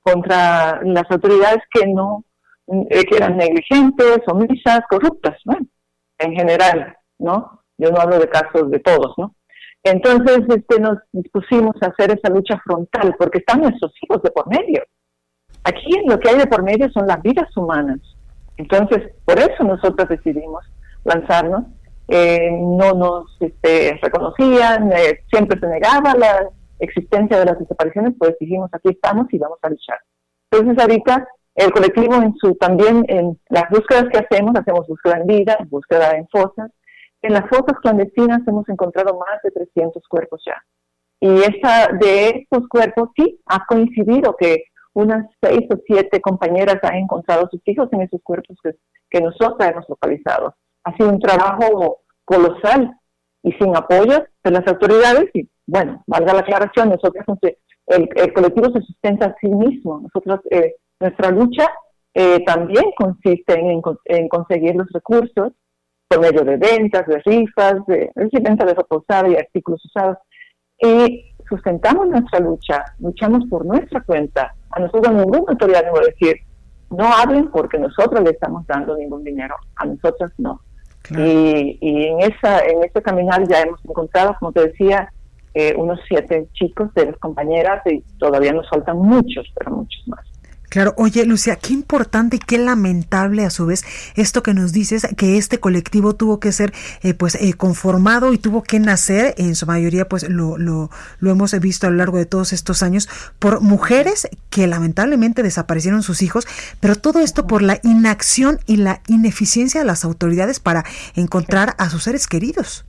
[0.00, 2.24] contra las autoridades que no
[2.66, 5.36] eh, que eran negligentes, omisas, corruptas.
[6.18, 7.62] En general, ¿no?
[7.78, 9.36] Yo no hablo de casos de todos, ¿no?
[9.84, 14.48] Entonces, este, nos dispusimos a hacer esa lucha frontal porque están nuestros hijos de por
[14.48, 14.82] medio.
[15.64, 18.00] Aquí lo que hay de por medio son las vidas humanas.
[18.56, 20.64] Entonces, por eso nosotros decidimos
[21.04, 21.64] lanzarnos.
[22.08, 26.48] Eh, no nos este, reconocían, eh, siempre se negaba la
[26.80, 29.98] existencia de las desapariciones, pues dijimos, aquí estamos y vamos a luchar.
[30.50, 35.26] Entonces, ahorita el colectivo en su también en las búsquedas que hacemos, hacemos búsqueda en
[35.26, 36.70] vida, búsqueda en fosas.
[37.22, 40.56] En las fosas clandestinas hemos encontrado más de 300 cuerpos ya.
[41.20, 46.96] Y esta, de estos cuerpos sí ha coincidido que unas seis o siete compañeras han
[46.96, 48.72] encontrado sus hijos en esos cuerpos que,
[49.10, 50.54] que nosotros hemos localizado.
[50.84, 52.92] Ha sido un trabajo colosal
[53.42, 57.24] y sin apoyo de las autoridades y bueno, valga la aclaración, nosotros
[57.86, 60.00] el, el colectivo se sustenta a sí mismo.
[60.00, 61.68] Nosotros, eh, nuestra lucha
[62.14, 65.52] eh, también consiste en, en, conseguir los recursos
[66.08, 70.18] por medio de ventas, de rifas, de, de de ropa usada y artículos usados.
[70.78, 74.54] Y sustentamos nuestra lucha, luchamos por nuestra cuenta.
[74.70, 76.36] A nosotros ninguna autoridad nos va a decir,
[76.90, 80.60] no hablen porque nosotros le estamos dando ningún dinero, a nosotros no.
[81.10, 85.10] Y, y, en esa en ese caminar ya hemos encontrado, como te decía,
[85.54, 90.24] eh, unos siete chicos de las compañeras y todavía nos faltan muchos, pero muchos más.
[90.70, 95.04] Claro, oye Lucia, qué importante y qué lamentable a su vez esto que nos dices,
[95.16, 99.56] que este colectivo tuvo que ser eh, pues eh, conformado y tuvo que nacer, en
[99.56, 103.08] su mayoría pues lo, lo, lo hemos visto a lo largo de todos estos años,
[103.40, 106.46] por mujeres que lamentablemente desaparecieron sus hijos,
[106.78, 110.84] pero todo esto por la inacción y la ineficiencia de las autoridades para
[111.16, 112.86] encontrar a sus seres queridos.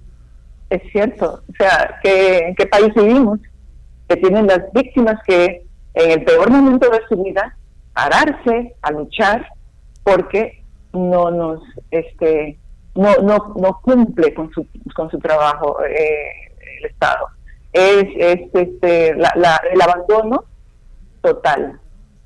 [0.69, 3.39] Es cierto, o sea, ¿en qué país vivimos?
[4.07, 5.63] Que tienen las víctimas que
[5.95, 7.57] en el peor momento de su vida
[7.93, 9.47] pararse a luchar
[10.03, 12.59] porque no nos, este,
[12.95, 17.27] no, no, no cumple con su, con su trabajo eh, el Estado.
[17.73, 18.05] Es,
[18.53, 20.45] este, la, el abandono
[21.21, 21.79] total,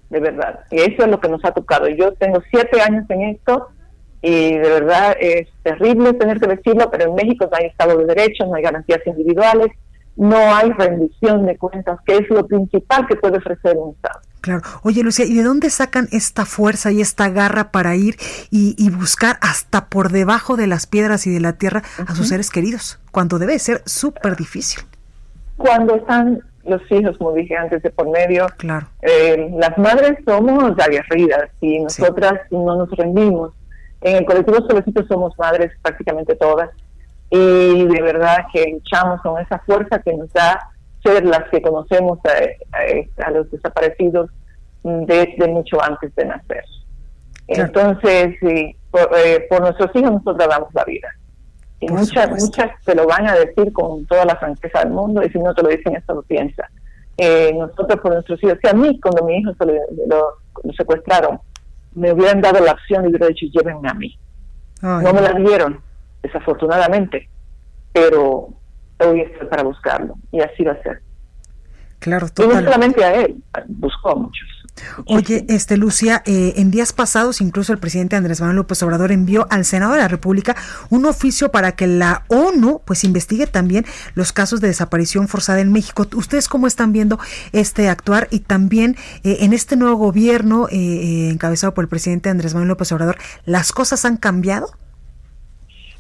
[0.10, 0.62] de verdad.
[0.72, 1.88] Y eso es lo que nos ha tocado.
[1.90, 3.68] Yo tengo siete años en esto
[4.22, 8.06] y de verdad es terrible tener que decirlo, pero en México no hay Estado de
[8.06, 9.68] Derecho, no hay garantías individuales,
[10.16, 14.20] no hay rendición de cuentas, que es lo principal que puede ofrecer un Estado.
[14.46, 14.62] Claro.
[14.84, 18.16] Oye, Lucía, ¿y de dónde sacan esta fuerza y esta garra para ir
[18.52, 22.52] y, buscar hasta por debajo de las piedras y de la tierra a sus seres
[22.52, 23.00] queridos?
[23.10, 24.84] Cuando debe ser súper difícil.
[25.58, 28.46] Cuando están los hijos, como dije antes, de por medio.
[28.58, 28.86] Claro.
[29.02, 33.52] Eh, las madres somos aguerridas y nosotras no nos rendimos.
[34.02, 36.70] En el colectivo Solicito somos madres prácticamente todas
[37.32, 40.60] y de verdad que luchamos con esa fuerza que nos da
[41.06, 44.30] ser las que conocemos a, los desaparecidos
[44.84, 46.64] desde mucho antes de nacer.
[47.48, 48.76] Entonces, sí,
[49.18, 51.08] eh, por, nuestros hijos nosotros damos la vida.
[51.80, 55.30] Y muchas, muchas te lo van a decir con toda la franqueza del mundo, y
[55.30, 56.68] si no te lo dicen, esto lo piensa.
[57.18, 61.40] Eh, nosotros por nuestros hijos, si a mí cuando mi hijo se lo, secuestraron,
[61.94, 64.18] me hubieran dado la opción y hubiera dicho, llévenme a mí.
[64.82, 65.82] no me la dieron,
[66.24, 67.30] desafortunadamente,
[67.94, 68.50] pero
[69.00, 71.02] voy a estar para buscarlo y así va a ser.
[72.00, 73.36] Claro, Y no solamente a él,
[73.68, 74.48] buscó a muchos.
[75.06, 79.48] Oye, este Lucia, eh, en días pasados incluso el presidente Andrés Manuel López Obrador envió
[79.50, 80.56] al Senado de la República
[80.90, 83.86] un oficio para que la ONU pues investigue también
[84.16, 86.06] los casos de desaparición forzada en México.
[86.16, 87.20] ¿Ustedes cómo están viendo
[87.54, 92.54] este actuar y también eh, en este nuevo gobierno eh, encabezado por el presidente Andrés
[92.54, 94.68] Manuel López Obrador, las cosas han cambiado?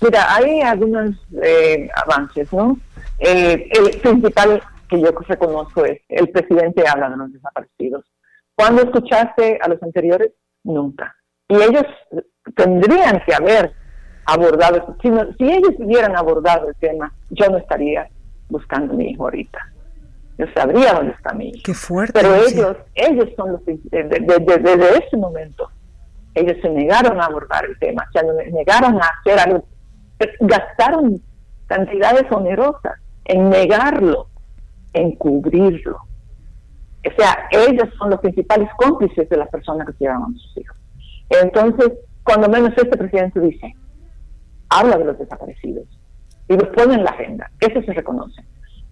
[0.02, 1.16] Mira, hay algunos
[1.96, 2.78] avances, ¿no?
[3.20, 8.06] El principal que yo reconozco es el presidente habla de los desaparecidos
[8.56, 10.32] ¿Cuándo escuchaste a los anteriores?
[10.64, 11.16] Nunca.
[11.50, 11.84] Y ellos
[12.56, 13.74] tendrían que haber
[14.26, 18.08] abordado, si, si ellos hubieran abordado el tema, yo no estaría
[18.50, 19.60] buscando a mi hijo ahorita.
[20.38, 21.62] Yo sabría dónde está mi hijo.
[21.66, 22.14] Qué fuerte.
[22.14, 25.70] Pero ellos, ellos son los, desde, ese momento,
[26.34, 29.66] ellos se negaron a abordar el tema, se negaron a hacer algo,
[30.40, 31.22] gastaron
[31.68, 34.28] cantidades onerosas en negarlo,
[34.94, 35.98] en cubrirlo.
[37.06, 40.58] O sea, ellos son los principales cómplices de las personas que se llevan a sus
[40.58, 40.78] hijos.
[41.30, 41.92] Entonces,
[42.24, 43.76] cuando menos este presidente dice,
[44.70, 45.86] habla de los desaparecidos
[46.48, 48.44] y los pone en la agenda, eso se reconoce.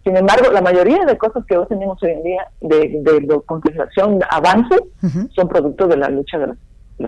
[0.03, 4.19] Sin embargo, la mayoría de cosas que hoy tenemos hoy en día de, de, concreción,
[4.29, 4.75] avance,
[5.34, 6.57] son producto de la lucha de los,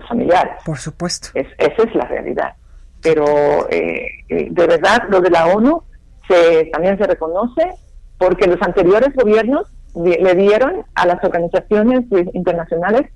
[0.08, 0.62] familiares.
[0.64, 1.28] Por supuesto.
[1.34, 2.54] esa es la realidad.
[3.02, 5.82] Pero eh, eh, de verdad, lo de la ONU
[6.28, 7.70] se, también se reconoce
[8.18, 12.04] porque los anteriores gobiernos le dieron a las organizaciones
[12.34, 13.10] internacionales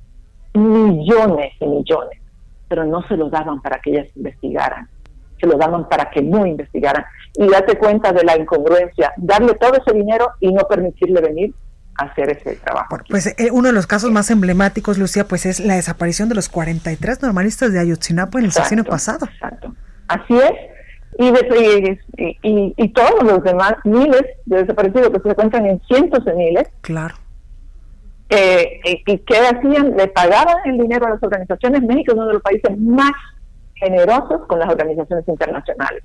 [0.54, 2.18] millones y millones,
[2.68, 4.88] pero no se lo daban para que ellas investigaran,
[5.38, 7.04] se lo daban para que no investigaran.
[7.34, 11.54] Y date cuenta de la incongruencia, darle todo ese dinero y no permitirle venir
[11.98, 12.98] a hacer ese trabajo.
[13.08, 16.48] Pues eh, uno de los casos más emblemáticos, Lucía, pues es la desaparición de los
[16.48, 19.26] 43 normalistas de Ayotzinapa en el sexenio pasado.
[19.26, 19.74] Exacto.
[20.08, 20.52] Así es,
[21.21, 26.68] y, y, todos los demás miles de desaparecidos que se cuentan en cientos de miles.
[26.81, 27.14] Claro.
[28.31, 29.97] Eh, ¿Y qué hacían?
[29.97, 31.83] Le pagaban el dinero a las organizaciones.
[31.83, 33.12] México es uno de los países más
[33.75, 36.03] generosos con las organizaciones internacionales.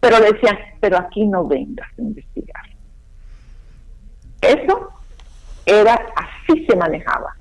[0.00, 2.62] Pero le decían, pero aquí no vengas a investigar.
[4.40, 4.90] Eso
[5.66, 7.34] era, así se manejaba.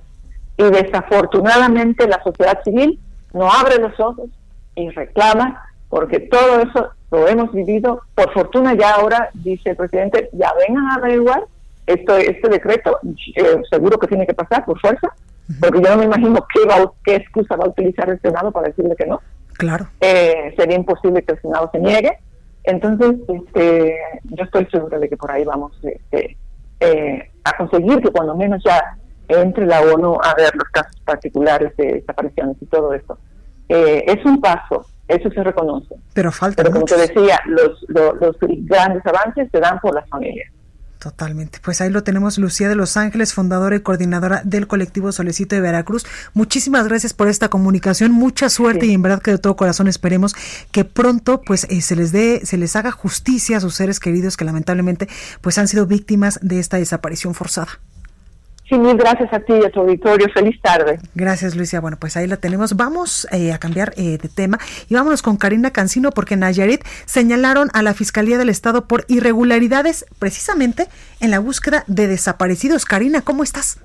[0.57, 2.99] Y desafortunadamente la sociedad civil
[3.33, 4.29] no abre los ojos
[4.75, 8.01] y reclama porque todo eso lo hemos vivido.
[8.15, 11.45] Por fortuna ya ahora, dice el presidente, ya vengan a averiguar
[11.85, 12.99] esto, este decreto,
[13.35, 15.13] eh, seguro que tiene que pasar por fuerza,
[15.59, 16.61] porque yo no me imagino qué,
[17.03, 19.21] qué excusa va a utilizar el Senado para decirle que no.
[19.57, 19.87] Claro.
[20.01, 22.17] Eh, sería imposible que el Senado se niegue.
[22.63, 26.37] Entonces, este, yo estoy segura de que por ahí vamos este,
[26.79, 28.97] eh, a conseguir que cuando menos ya
[29.27, 33.17] entre la ONU a ver los casos particulares de desapariciones y todo esto.
[33.67, 35.95] es un paso, eso se reconoce.
[36.13, 40.51] Pero falta Pero como te decía, los, los, grandes avances se dan por las familias.
[40.99, 41.59] Totalmente.
[41.61, 45.61] Pues ahí lo tenemos, Lucía de Los Ángeles, fundadora y coordinadora del colectivo Solicito de
[45.61, 46.05] Veracruz.
[46.33, 50.33] Muchísimas gracias por esta comunicación, mucha suerte y en verdad que de todo corazón esperemos
[50.71, 54.37] que pronto pues eh, se les dé, se les haga justicia a sus seres queridos
[54.37, 55.09] que lamentablemente
[55.41, 57.79] pues han sido víctimas de esta desaparición forzada.
[58.67, 60.27] Sí, mil gracias a ti y a tu auditorio.
[60.33, 60.97] Feliz tarde.
[61.15, 61.81] Gracias, Luisa.
[61.81, 62.75] Bueno, pues ahí la tenemos.
[62.77, 64.57] Vamos eh, a cambiar eh, de tema
[64.89, 69.05] y vámonos con Karina Cancino porque en Nayarit señalaron a la Fiscalía del Estado por
[69.09, 70.87] irregularidades precisamente
[71.19, 72.85] en la búsqueda de desaparecidos.
[72.85, 73.79] Karina, ¿cómo estás?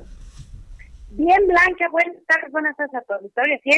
[1.10, 1.88] Bien, Blanca.
[1.90, 3.58] Buenas tardes, buenas tardes a tu auditorio.
[3.64, 3.70] Sí,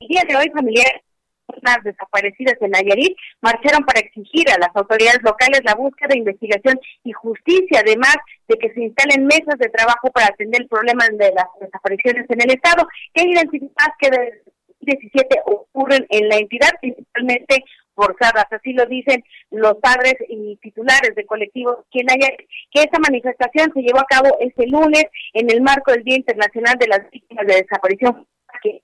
[0.00, 1.02] El día de hoy, familiares
[1.48, 7.12] personas desaparecidas en Nayarit marcharon para exigir a las autoridades locales la búsqueda, investigación y
[7.12, 11.46] justicia, además de que se instalen mesas de trabajo para atender el problema de las
[11.60, 14.42] desapariciones en el Estado, que identificadas que desde
[14.80, 21.26] 17 ocurren en la entidad, principalmente forzadas, así lo dicen los padres y titulares de
[21.26, 22.28] colectivos quien haya
[22.70, 26.76] que esta manifestación se llevó a cabo este lunes en el marco del Día Internacional
[26.78, 28.24] de las Víctimas de Desaparición
[28.62, 28.82] que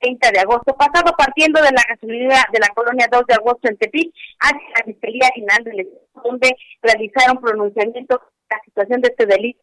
[0.00, 3.76] 30 de agosto pasado, partiendo de la gasolinera de la colonia 2 de agosto en
[3.76, 8.20] Tepic hacia la Fiscalía General del Estado, donde realizaron pronunciamientos
[8.50, 9.60] la situación de este delito.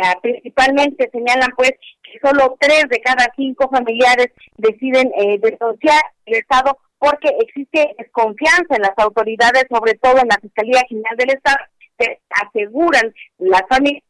[0.00, 1.72] Ah, principalmente señalan pues
[2.04, 8.76] que solo tres de cada cinco familiares deciden eh, denunciar el Estado porque existe desconfianza
[8.76, 11.58] en las autoridades, sobre todo en la Fiscalía General del Estado,
[11.98, 14.04] que aseguran las familias,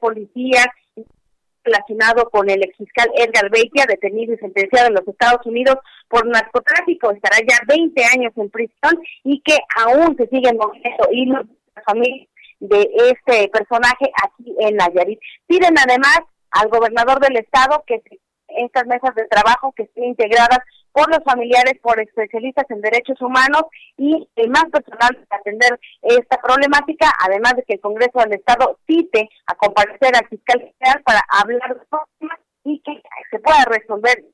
[0.00, 0.66] policías
[1.66, 5.76] relacionado con el exfiscal Edgar Beitia, detenido y sentenciado en los Estados Unidos
[6.08, 7.10] por narcotráfico.
[7.10, 12.26] Estará ya 20 años en prisión y que aún se siguen moviendo hilos la familia
[12.60, 15.20] de este personaje aquí en Nayarit.
[15.46, 16.20] Piden además
[16.52, 18.00] al gobernador del estado que
[18.48, 20.60] estas mesas de trabajo que estén integradas
[20.96, 23.64] por los familiares, por especialistas en derechos humanos
[23.98, 28.78] y el más personal para atender esta problemática, además de que el Congreso del Estado
[28.86, 31.84] cite a comparecer al fiscal general para hablar de
[32.18, 34.24] temas y que se pueda resolver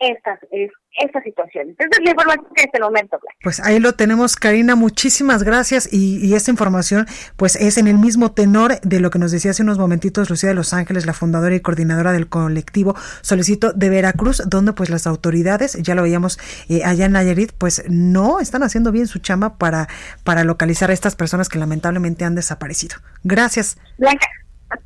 [0.00, 1.74] estas, estas situaciones.
[1.78, 3.18] Esa es la información que en este momento.
[3.42, 4.76] Pues ahí lo tenemos, Karina.
[4.76, 5.92] Muchísimas gracias.
[5.92, 9.50] Y, y, esta información, pues es en el mismo tenor de lo que nos decía
[9.50, 13.88] hace unos momentitos Lucía de Los Ángeles, la fundadora y coordinadora del colectivo Solicito de
[13.88, 16.38] Veracruz, donde pues las autoridades, ya lo veíamos
[16.68, 19.88] eh, allá en Nayarit, pues no están haciendo bien su chama para,
[20.24, 22.96] para localizar a estas personas que lamentablemente han desaparecido.
[23.24, 23.78] Gracias.
[23.98, 24.26] Blanca,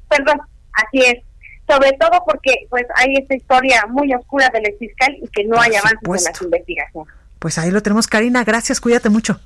[0.08, 0.40] perdón,
[0.72, 1.31] así es
[1.68, 5.74] sobre todo porque pues hay esta historia muy oscura del fiscal y que no hay
[5.74, 7.14] avances en las investigaciones.
[7.38, 8.44] Pues ahí lo tenemos, Karina.
[8.44, 9.40] Gracias, cuídate mucho.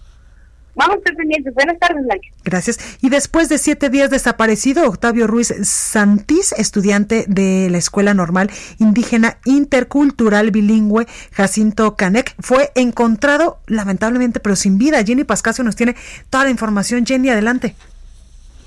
[0.77, 1.55] Vamos a estar pendientes.
[1.55, 2.29] Buenas tardes, Blanca.
[2.45, 2.79] Gracias.
[3.01, 9.39] Y después de siete días desaparecido, Octavio Ruiz Santís, estudiante de la Escuela Normal Indígena
[9.47, 15.03] Intercultural Bilingüe Jacinto Canec, fue encontrado lamentablemente, pero sin vida.
[15.03, 15.97] Jenny Pascasio nos tiene
[16.29, 17.07] toda la información.
[17.07, 17.75] Jenny, adelante.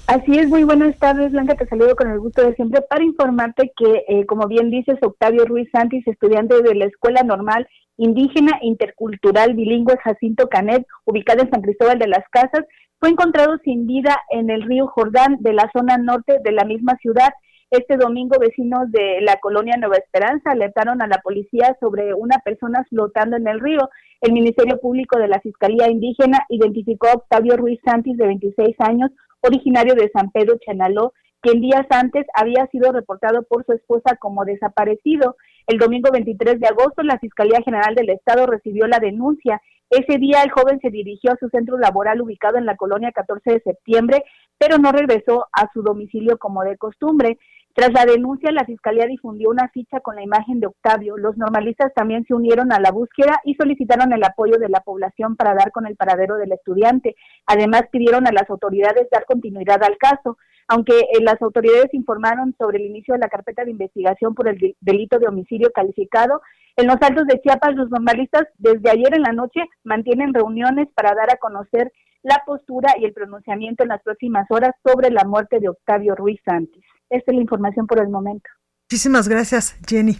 [0.10, 3.72] Así es, muy buenas tardes, Blanca, te saludo con el gusto de siempre para informarte
[3.78, 9.54] que, eh, como bien dices, Octavio Ruiz Santis, estudiante de la Escuela Normal Indígena Intercultural
[9.54, 12.66] Bilingüe Jacinto Canet, ubicada en San Cristóbal de las Casas,
[13.00, 16.98] fue encontrado sin vida en el río Jordán de la zona norte de la misma
[17.00, 17.30] ciudad.
[17.70, 22.84] Este domingo, vecinos de la colonia Nueva Esperanza alertaron a la policía sobre una persona
[22.90, 23.88] flotando en el río.
[24.22, 29.12] El Ministerio Público de la Fiscalía Indígena identificó a Octavio Ruiz Santis, de 26 años,
[29.42, 34.46] originario de San Pedro Chanaló, quien días antes había sido reportado por su esposa como
[34.46, 35.38] desaparecido.
[35.68, 39.62] El domingo 23 de agosto, la Fiscalía General del Estado recibió la denuncia.
[39.90, 43.54] Ese día el joven se dirigió a su centro laboral ubicado en la colonia 14
[43.54, 44.24] de septiembre,
[44.58, 47.40] pero no regresó a su domicilio como de costumbre.
[47.80, 51.16] Tras la denuncia, la Fiscalía difundió una ficha con la imagen de Octavio.
[51.16, 55.38] Los normalistas también se unieron a la búsqueda y solicitaron el apoyo de la población
[55.38, 57.16] para dar con el paradero del estudiante.
[57.46, 60.38] Además, pidieron a las autoridades dar continuidad al caso.
[60.68, 64.76] Aunque eh, las autoridades informaron sobre el inicio de la carpeta de investigación por el
[64.82, 66.42] delito de homicidio calificado,
[66.76, 71.16] en los altos de Chiapas los normalistas desde ayer en la noche mantienen reuniones para
[71.16, 75.62] dar a conocer la postura y el pronunciamiento en las próximas horas sobre la muerte
[75.62, 76.84] de Octavio Ruiz Santos.
[77.10, 78.50] Esta es la información por el momento.
[78.90, 80.20] Muchísimas gracias, Jenny.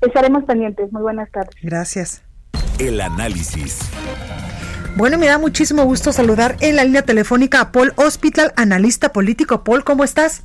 [0.00, 0.92] Estaremos pendientes.
[0.92, 1.54] Muy buenas tardes.
[1.62, 2.22] Gracias.
[2.78, 3.90] El análisis.
[4.96, 9.64] Bueno, me da muchísimo gusto saludar en la línea telefónica a Paul Hospital, analista político.
[9.64, 10.42] Paul, ¿cómo estás?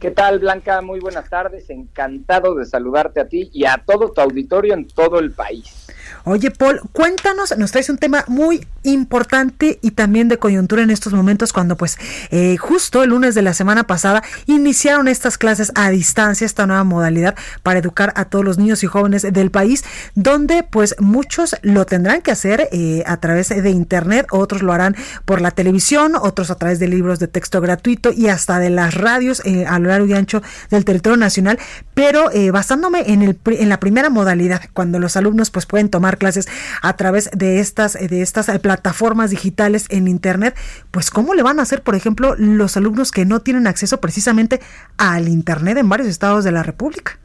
[0.00, 0.82] ¿Qué tal, Blanca?
[0.82, 1.70] Muy buenas tardes.
[1.70, 5.86] Encantado de saludarte a ti y a todo tu auditorio en todo el país.
[6.24, 11.12] Oye, Paul, cuéntanos, nos traes un tema muy importante y también de coyuntura en estos
[11.12, 11.98] momentos cuando pues
[12.30, 16.84] eh, justo el lunes de la semana pasada iniciaron estas clases a distancia, esta nueva
[16.84, 19.84] modalidad para educar a todos los niños y jóvenes del país,
[20.14, 24.96] donde pues muchos lo tendrán que hacer eh, a través de internet, otros lo harán
[25.24, 28.94] por la televisión, otros a través de libros de texto gratuito y hasta de las
[28.94, 31.58] radios eh, a largo y ancho del territorio nacional,
[31.94, 36.48] pero basándome en, el, en la primera modalidad, cuando los alumnos pues pueden tomar clases
[36.82, 40.56] a través de estas, de estas plataformas digitales en Internet,
[40.90, 44.60] pues ¿cómo le van a hacer, por ejemplo, los alumnos que no tienen acceso precisamente
[44.96, 47.18] al Internet en varios estados de la República?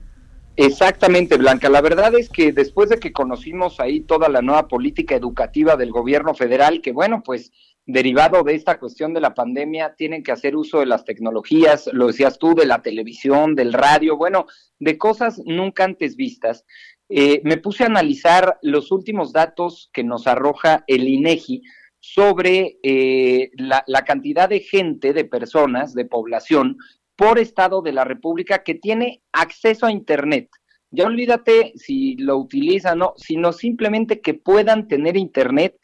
[0.58, 1.70] Exactamente, Blanca.
[1.70, 5.92] La verdad es que después de que conocimos ahí toda la nueva política educativa del
[5.92, 7.52] gobierno federal, que bueno, pues
[7.86, 12.08] derivado de esta cuestión de la pandemia, tienen que hacer uso de las tecnologías, lo
[12.08, 14.46] decías tú, de la televisión, del radio, bueno,
[14.80, 16.66] de cosas nunca antes vistas.
[17.10, 21.62] Eh, me puse a analizar los últimos datos que nos arroja el INEGI
[22.00, 26.78] sobre eh, la, la cantidad de gente, de personas, de población
[27.16, 30.50] por estado de la República que tiene acceso a Internet.
[30.90, 35.78] Ya olvídate si lo utilizan o no, sino simplemente que puedan tener Internet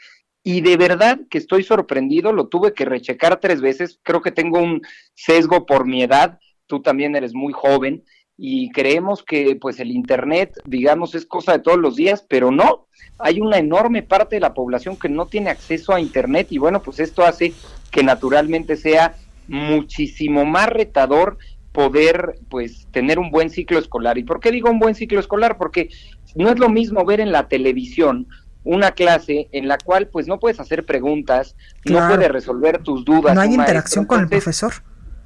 [0.47, 4.59] y de verdad que estoy sorprendido, lo tuve que rechecar tres veces, creo que tengo
[4.59, 4.81] un
[5.13, 8.05] sesgo por mi edad, tú también eres muy joven
[8.37, 12.87] y creemos que pues el internet, digamos, es cosa de todos los días, pero no,
[13.19, 16.81] hay una enorme parte de la población que no tiene acceso a internet y bueno,
[16.81, 17.51] pues esto hace
[17.91, 19.17] que naturalmente sea
[19.49, 21.39] muchísimo más retador
[21.73, 24.17] poder pues tener un buen ciclo escolar.
[24.17, 25.57] ¿Y por qué digo un buen ciclo escolar?
[25.57, 25.89] Porque
[26.35, 28.29] no es lo mismo ver en la televisión
[28.67, 31.55] una clase en la cual pues no puedes hacer preguntas,
[31.85, 33.33] no puedes resolver tus dudas.
[33.33, 34.73] No hay interacción con el profesor.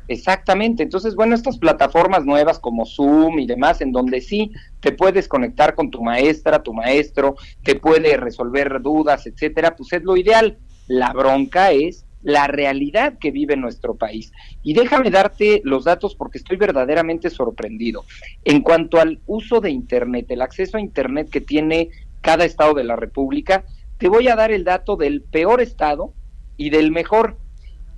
[0.08, 5.28] Exactamente, entonces bueno, estas plataformas nuevas como Zoom y demás, en donde sí te puedes
[5.28, 10.58] conectar con tu maestra, tu maestro, te puede resolver dudas, etcétera, pues es lo ideal.
[10.88, 14.32] La bronca es la realidad que vive nuestro país.
[14.62, 18.04] Y déjame darte los datos porque estoy verdaderamente sorprendido.
[18.44, 21.89] En cuanto al uso de Internet, el acceso a Internet que tiene
[22.22, 23.65] cada estado de la República,
[23.97, 26.13] te voy a dar el dato del peor estado
[26.57, 27.38] y del mejor.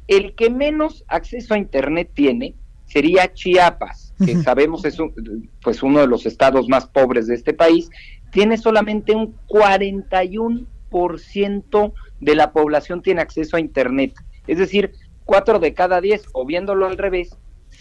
[0.07, 2.55] El que menos acceso a Internet tiene
[2.85, 4.97] sería Chiapas, que sabemos es
[5.61, 7.89] pues uno de los estados más pobres de este país,
[8.31, 14.13] tiene solamente un 41% de la población tiene acceso a Internet.
[14.47, 14.93] Es decir,
[15.25, 17.37] 4 de cada 10, o viéndolo al revés,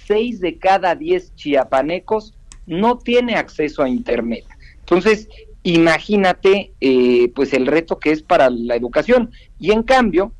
[0.06, 2.34] 6 de cada 10 chiapanecos
[2.66, 4.44] no tiene acceso a Internet.
[4.80, 5.28] Entonces,
[5.62, 9.30] imagínate eh, pues el reto que es para la educación.
[9.58, 10.32] Y en cambio,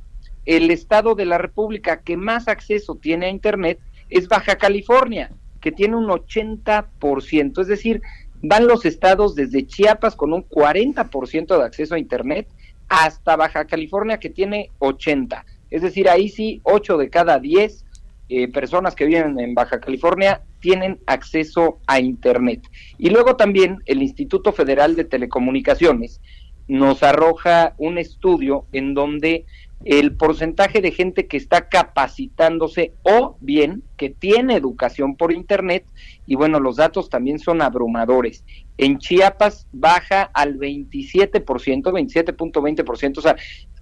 [0.44, 3.78] el estado de la República que más acceso tiene a Internet
[4.10, 8.02] es Baja California, que tiene un 80%, es decir,
[8.42, 12.48] van los estados desde Chiapas con un 40% de acceso a Internet
[12.88, 15.46] hasta Baja California que tiene 80.
[15.70, 17.84] Es decir, ahí sí, 8 de cada 10
[18.34, 22.62] eh, personas que viven en Baja California tienen acceso a Internet.
[22.96, 26.22] Y luego también el Instituto Federal de Telecomunicaciones
[26.66, 29.44] nos arroja un estudio en donde
[29.84, 35.84] el porcentaje de gente que está capacitándose o bien que tiene educación por Internet,
[36.26, 38.46] y bueno, los datos también son abrumadores.
[38.78, 43.36] En Chiapas baja al 27%, 27.20%, o sea,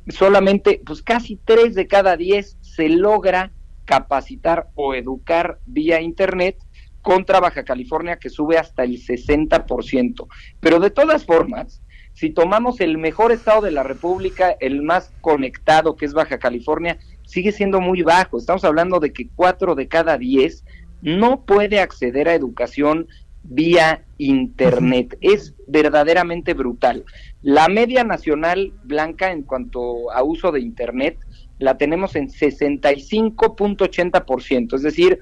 [0.09, 3.53] solamente, pues casi 3 de cada 10 se logra
[3.85, 6.59] capacitar o educar vía Internet
[7.03, 10.27] contra Baja California que sube hasta el 60%.
[10.61, 15.97] Pero de todas formas, si tomamos el mejor estado de la República, el más conectado
[15.97, 18.37] que es Baja California, sigue siendo muy bajo.
[18.37, 20.65] Estamos hablando de que 4 de cada 10
[21.03, 23.07] no puede acceder a educación
[23.43, 25.17] vía Internet.
[25.21, 27.05] Es verdaderamente brutal.
[27.43, 31.19] La media nacional blanca en cuanto a uso de Internet
[31.61, 35.21] la tenemos en 65.80%, es decir,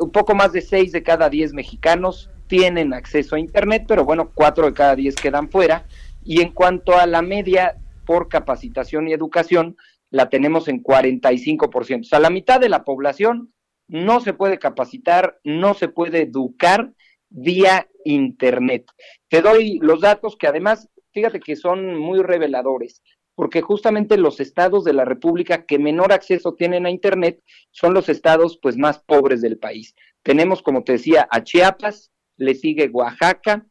[0.00, 4.32] un poco más de 6 de cada 10 mexicanos tienen acceso a Internet, pero bueno,
[4.34, 5.86] 4 de cada 10 quedan fuera.
[6.24, 9.76] Y en cuanto a la media por capacitación y educación,
[10.10, 12.00] la tenemos en 45%.
[12.00, 13.54] O sea, la mitad de la población
[13.88, 16.92] no se puede capacitar, no se puede educar
[17.30, 18.86] vía Internet.
[19.28, 23.02] Te doy los datos que además, fíjate que son muy reveladores
[23.34, 28.08] porque justamente los estados de la República que menor acceso tienen a Internet son los
[28.08, 29.94] estados pues más pobres del país.
[30.22, 33.66] Tenemos, como te decía, a Chiapas, le sigue Oaxaca,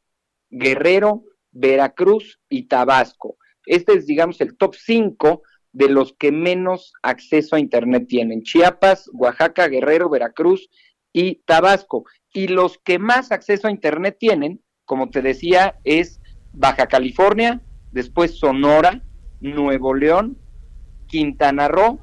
[0.49, 3.37] Guerrero, Veracruz y Tabasco.
[3.65, 5.43] Este es, digamos, el top 5
[5.73, 8.43] de los que menos acceso a Internet tienen.
[8.43, 10.69] Chiapas, Oaxaca, Guerrero, Veracruz
[11.13, 12.05] y Tabasco.
[12.33, 16.19] Y los que más acceso a Internet tienen, como te decía, es
[16.53, 19.03] Baja California, después Sonora,
[19.41, 20.37] Nuevo León,
[21.07, 21.99] Quintana Roo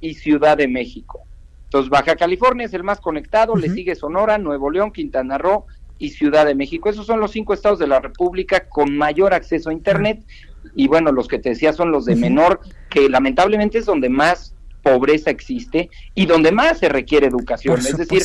[0.00, 1.22] y Ciudad de México.
[1.64, 5.64] Entonces, Baja California es el más conectado, le sigue Sonora, Nuevo León, Quintana Roo
[5.98, 6.90] y Ciudad de México.
[6.90, 10.22] Esos son los cinco estados de la República con mayor acceso a Internet.
[10.74, 14.54] Y bueno, los que te decía son los de menor, que lamentablemente es donde más
[14.82, 17.78] pobreza existe y donde más se requiere educación.
[17.78, 18.22] Es decir,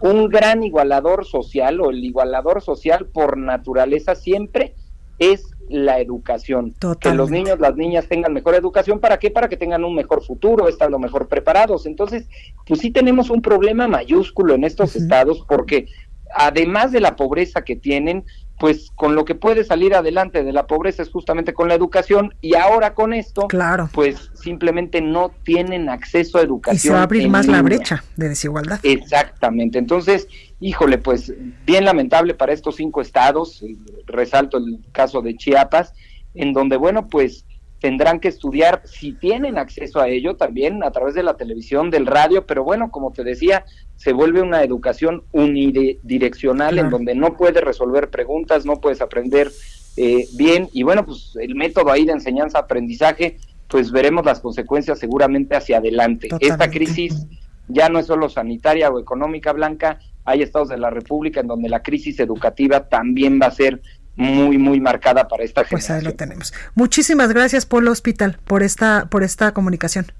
[0.00, 4.74] un gran igualador social o el igualador social por naturaleza siempre
[5.18, 6.74] es la educación.
[7.00, 9.30] Que los niños, las niñas tengan mejor educación, ¿para qué?
[9.30, 11.86] Para que tengan un mejor futuro, estando mejor preparados.
[11.86, 12.28] Entonces,
[12.66, 15.86] pues sí tenemos un problema mayúsculo en estos estados porque
[16.34, 18.24] además de la pobreza que tienen,
[18.60, 22.34] pues con lo que puede salir adelante de la pobreza es justamente con la educación
[22.42, 23.88] y ahora con esto, claro.
[23.94, 26.76] pues simplemente no tienen acceso a educación.
[26.76, 28.78] Y se va a abrir más la brecha de desigualdad.
[28.82, 29.78] Exactamente.
[29.78, 30.28] Entonces,
[30.60, 31.32] híjole, pues
[31.64, 35.94] bien lamentable para estos cinco estados, eh, resalto el caso de Chiapas,
[36.34, 37.46] en donde, bueno, pues
[37.80, 42.06] tendrán que estudiar si tienen acceso a ello también a través de la televisión, del
[42.06, 43.64] radio, pero bueno, como te decía,
[43.96, 49.50] se vuelve una educación unidireccional en donde no puedes resolver preguntas, no puedes aprender
[49.96, 55.56] eh, bien y bueno, pues el método ahí de enseñanza-aprendizaje, pues veremos las consecuencias seguramente
[55.56, 56.28] hacia adelante.
[56.40, 57.26] Esta crisis
[57.68, 61.68] ya no es solo sanitaria o económica, Blanca, hay estados de la República en donde
[61.68, 63.80] la crisis educativa también va a ser
[64.16, 65.98] muy muy marcada para esta generación.
[65.98, 66.52] Pues ahí lo tenemos.
[66.74, 70.12] Muchísimas gracias Polo Hospital por esta por esta comunicación.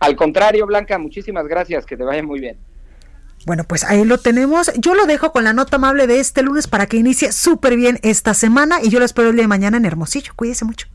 [0.00, 2.58] Al contrario, Blanca, muchísimas gracias, que te vaya muy bien.
[3.46, 4.70] Bueno, pues ahí lo tenemos.
[4.76, 7.98] Yo lo dejo con la nota amable de este lunes para que inicie súper bien
[8.02, 10.32] esta semana y yo lo espero el día de mañana en Hermosillo.
[10.36, 10.88] Cuídese mucho.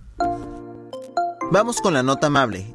[1.51, 2.65] Vamos con la nota amable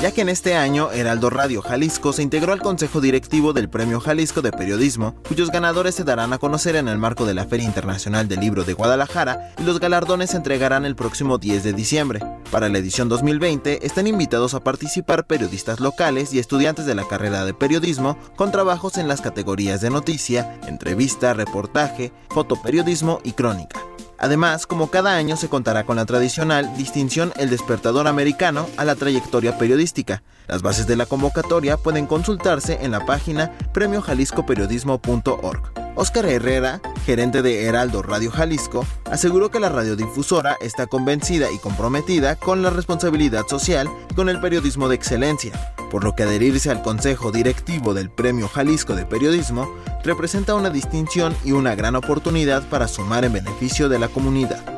[0.00, 3.98] ya que en este año Heraldo Radio Jalisco se integró al Consejo Directivo del Premio
[4.00, 7.66] Jalisco de Periodismo, cuyos ganadores se darán a conocer en el marco de la Feria
[7.66, 12.20] Internacional del Libro de Guadalajara y los galardones se entregarán el próximo 10 de diciembre.
[12.52, 17.44] Para la edición 2020 están invitados a participar periodistas locales y estudiantes de la carrera
[17.44, 23.87] de periodismo con trabajos en las categorías de noticia, entrevista, reportaje, fotoperiodismo y crónica.
[24.18, 28.96] Además, como cada año se contará con la tradicional distinción El Despertador Americano a la
[28.96, 30.22] trayectoria periodística.
[30.48, 35.77] Las bases de la convocatoria pueden consultarse en la página premiojaliscoperiodismo.org.
[35.98, 42.36] Oscar Herrera, gerente de Heraldo Radio Jalisco, aseguró que la radiodifusora está convencida y comprometida
[42.36, 47.32] con la responsabilidad social con el periodismo de excelencia, por lo que adherirse al Consejo
[47.32, 49.74] Directivo del Premio Jalisco de Periodismo
[50.04, 54.77] representa una distinción y una gran oportunidad para sumar en beneficio de la comunidad.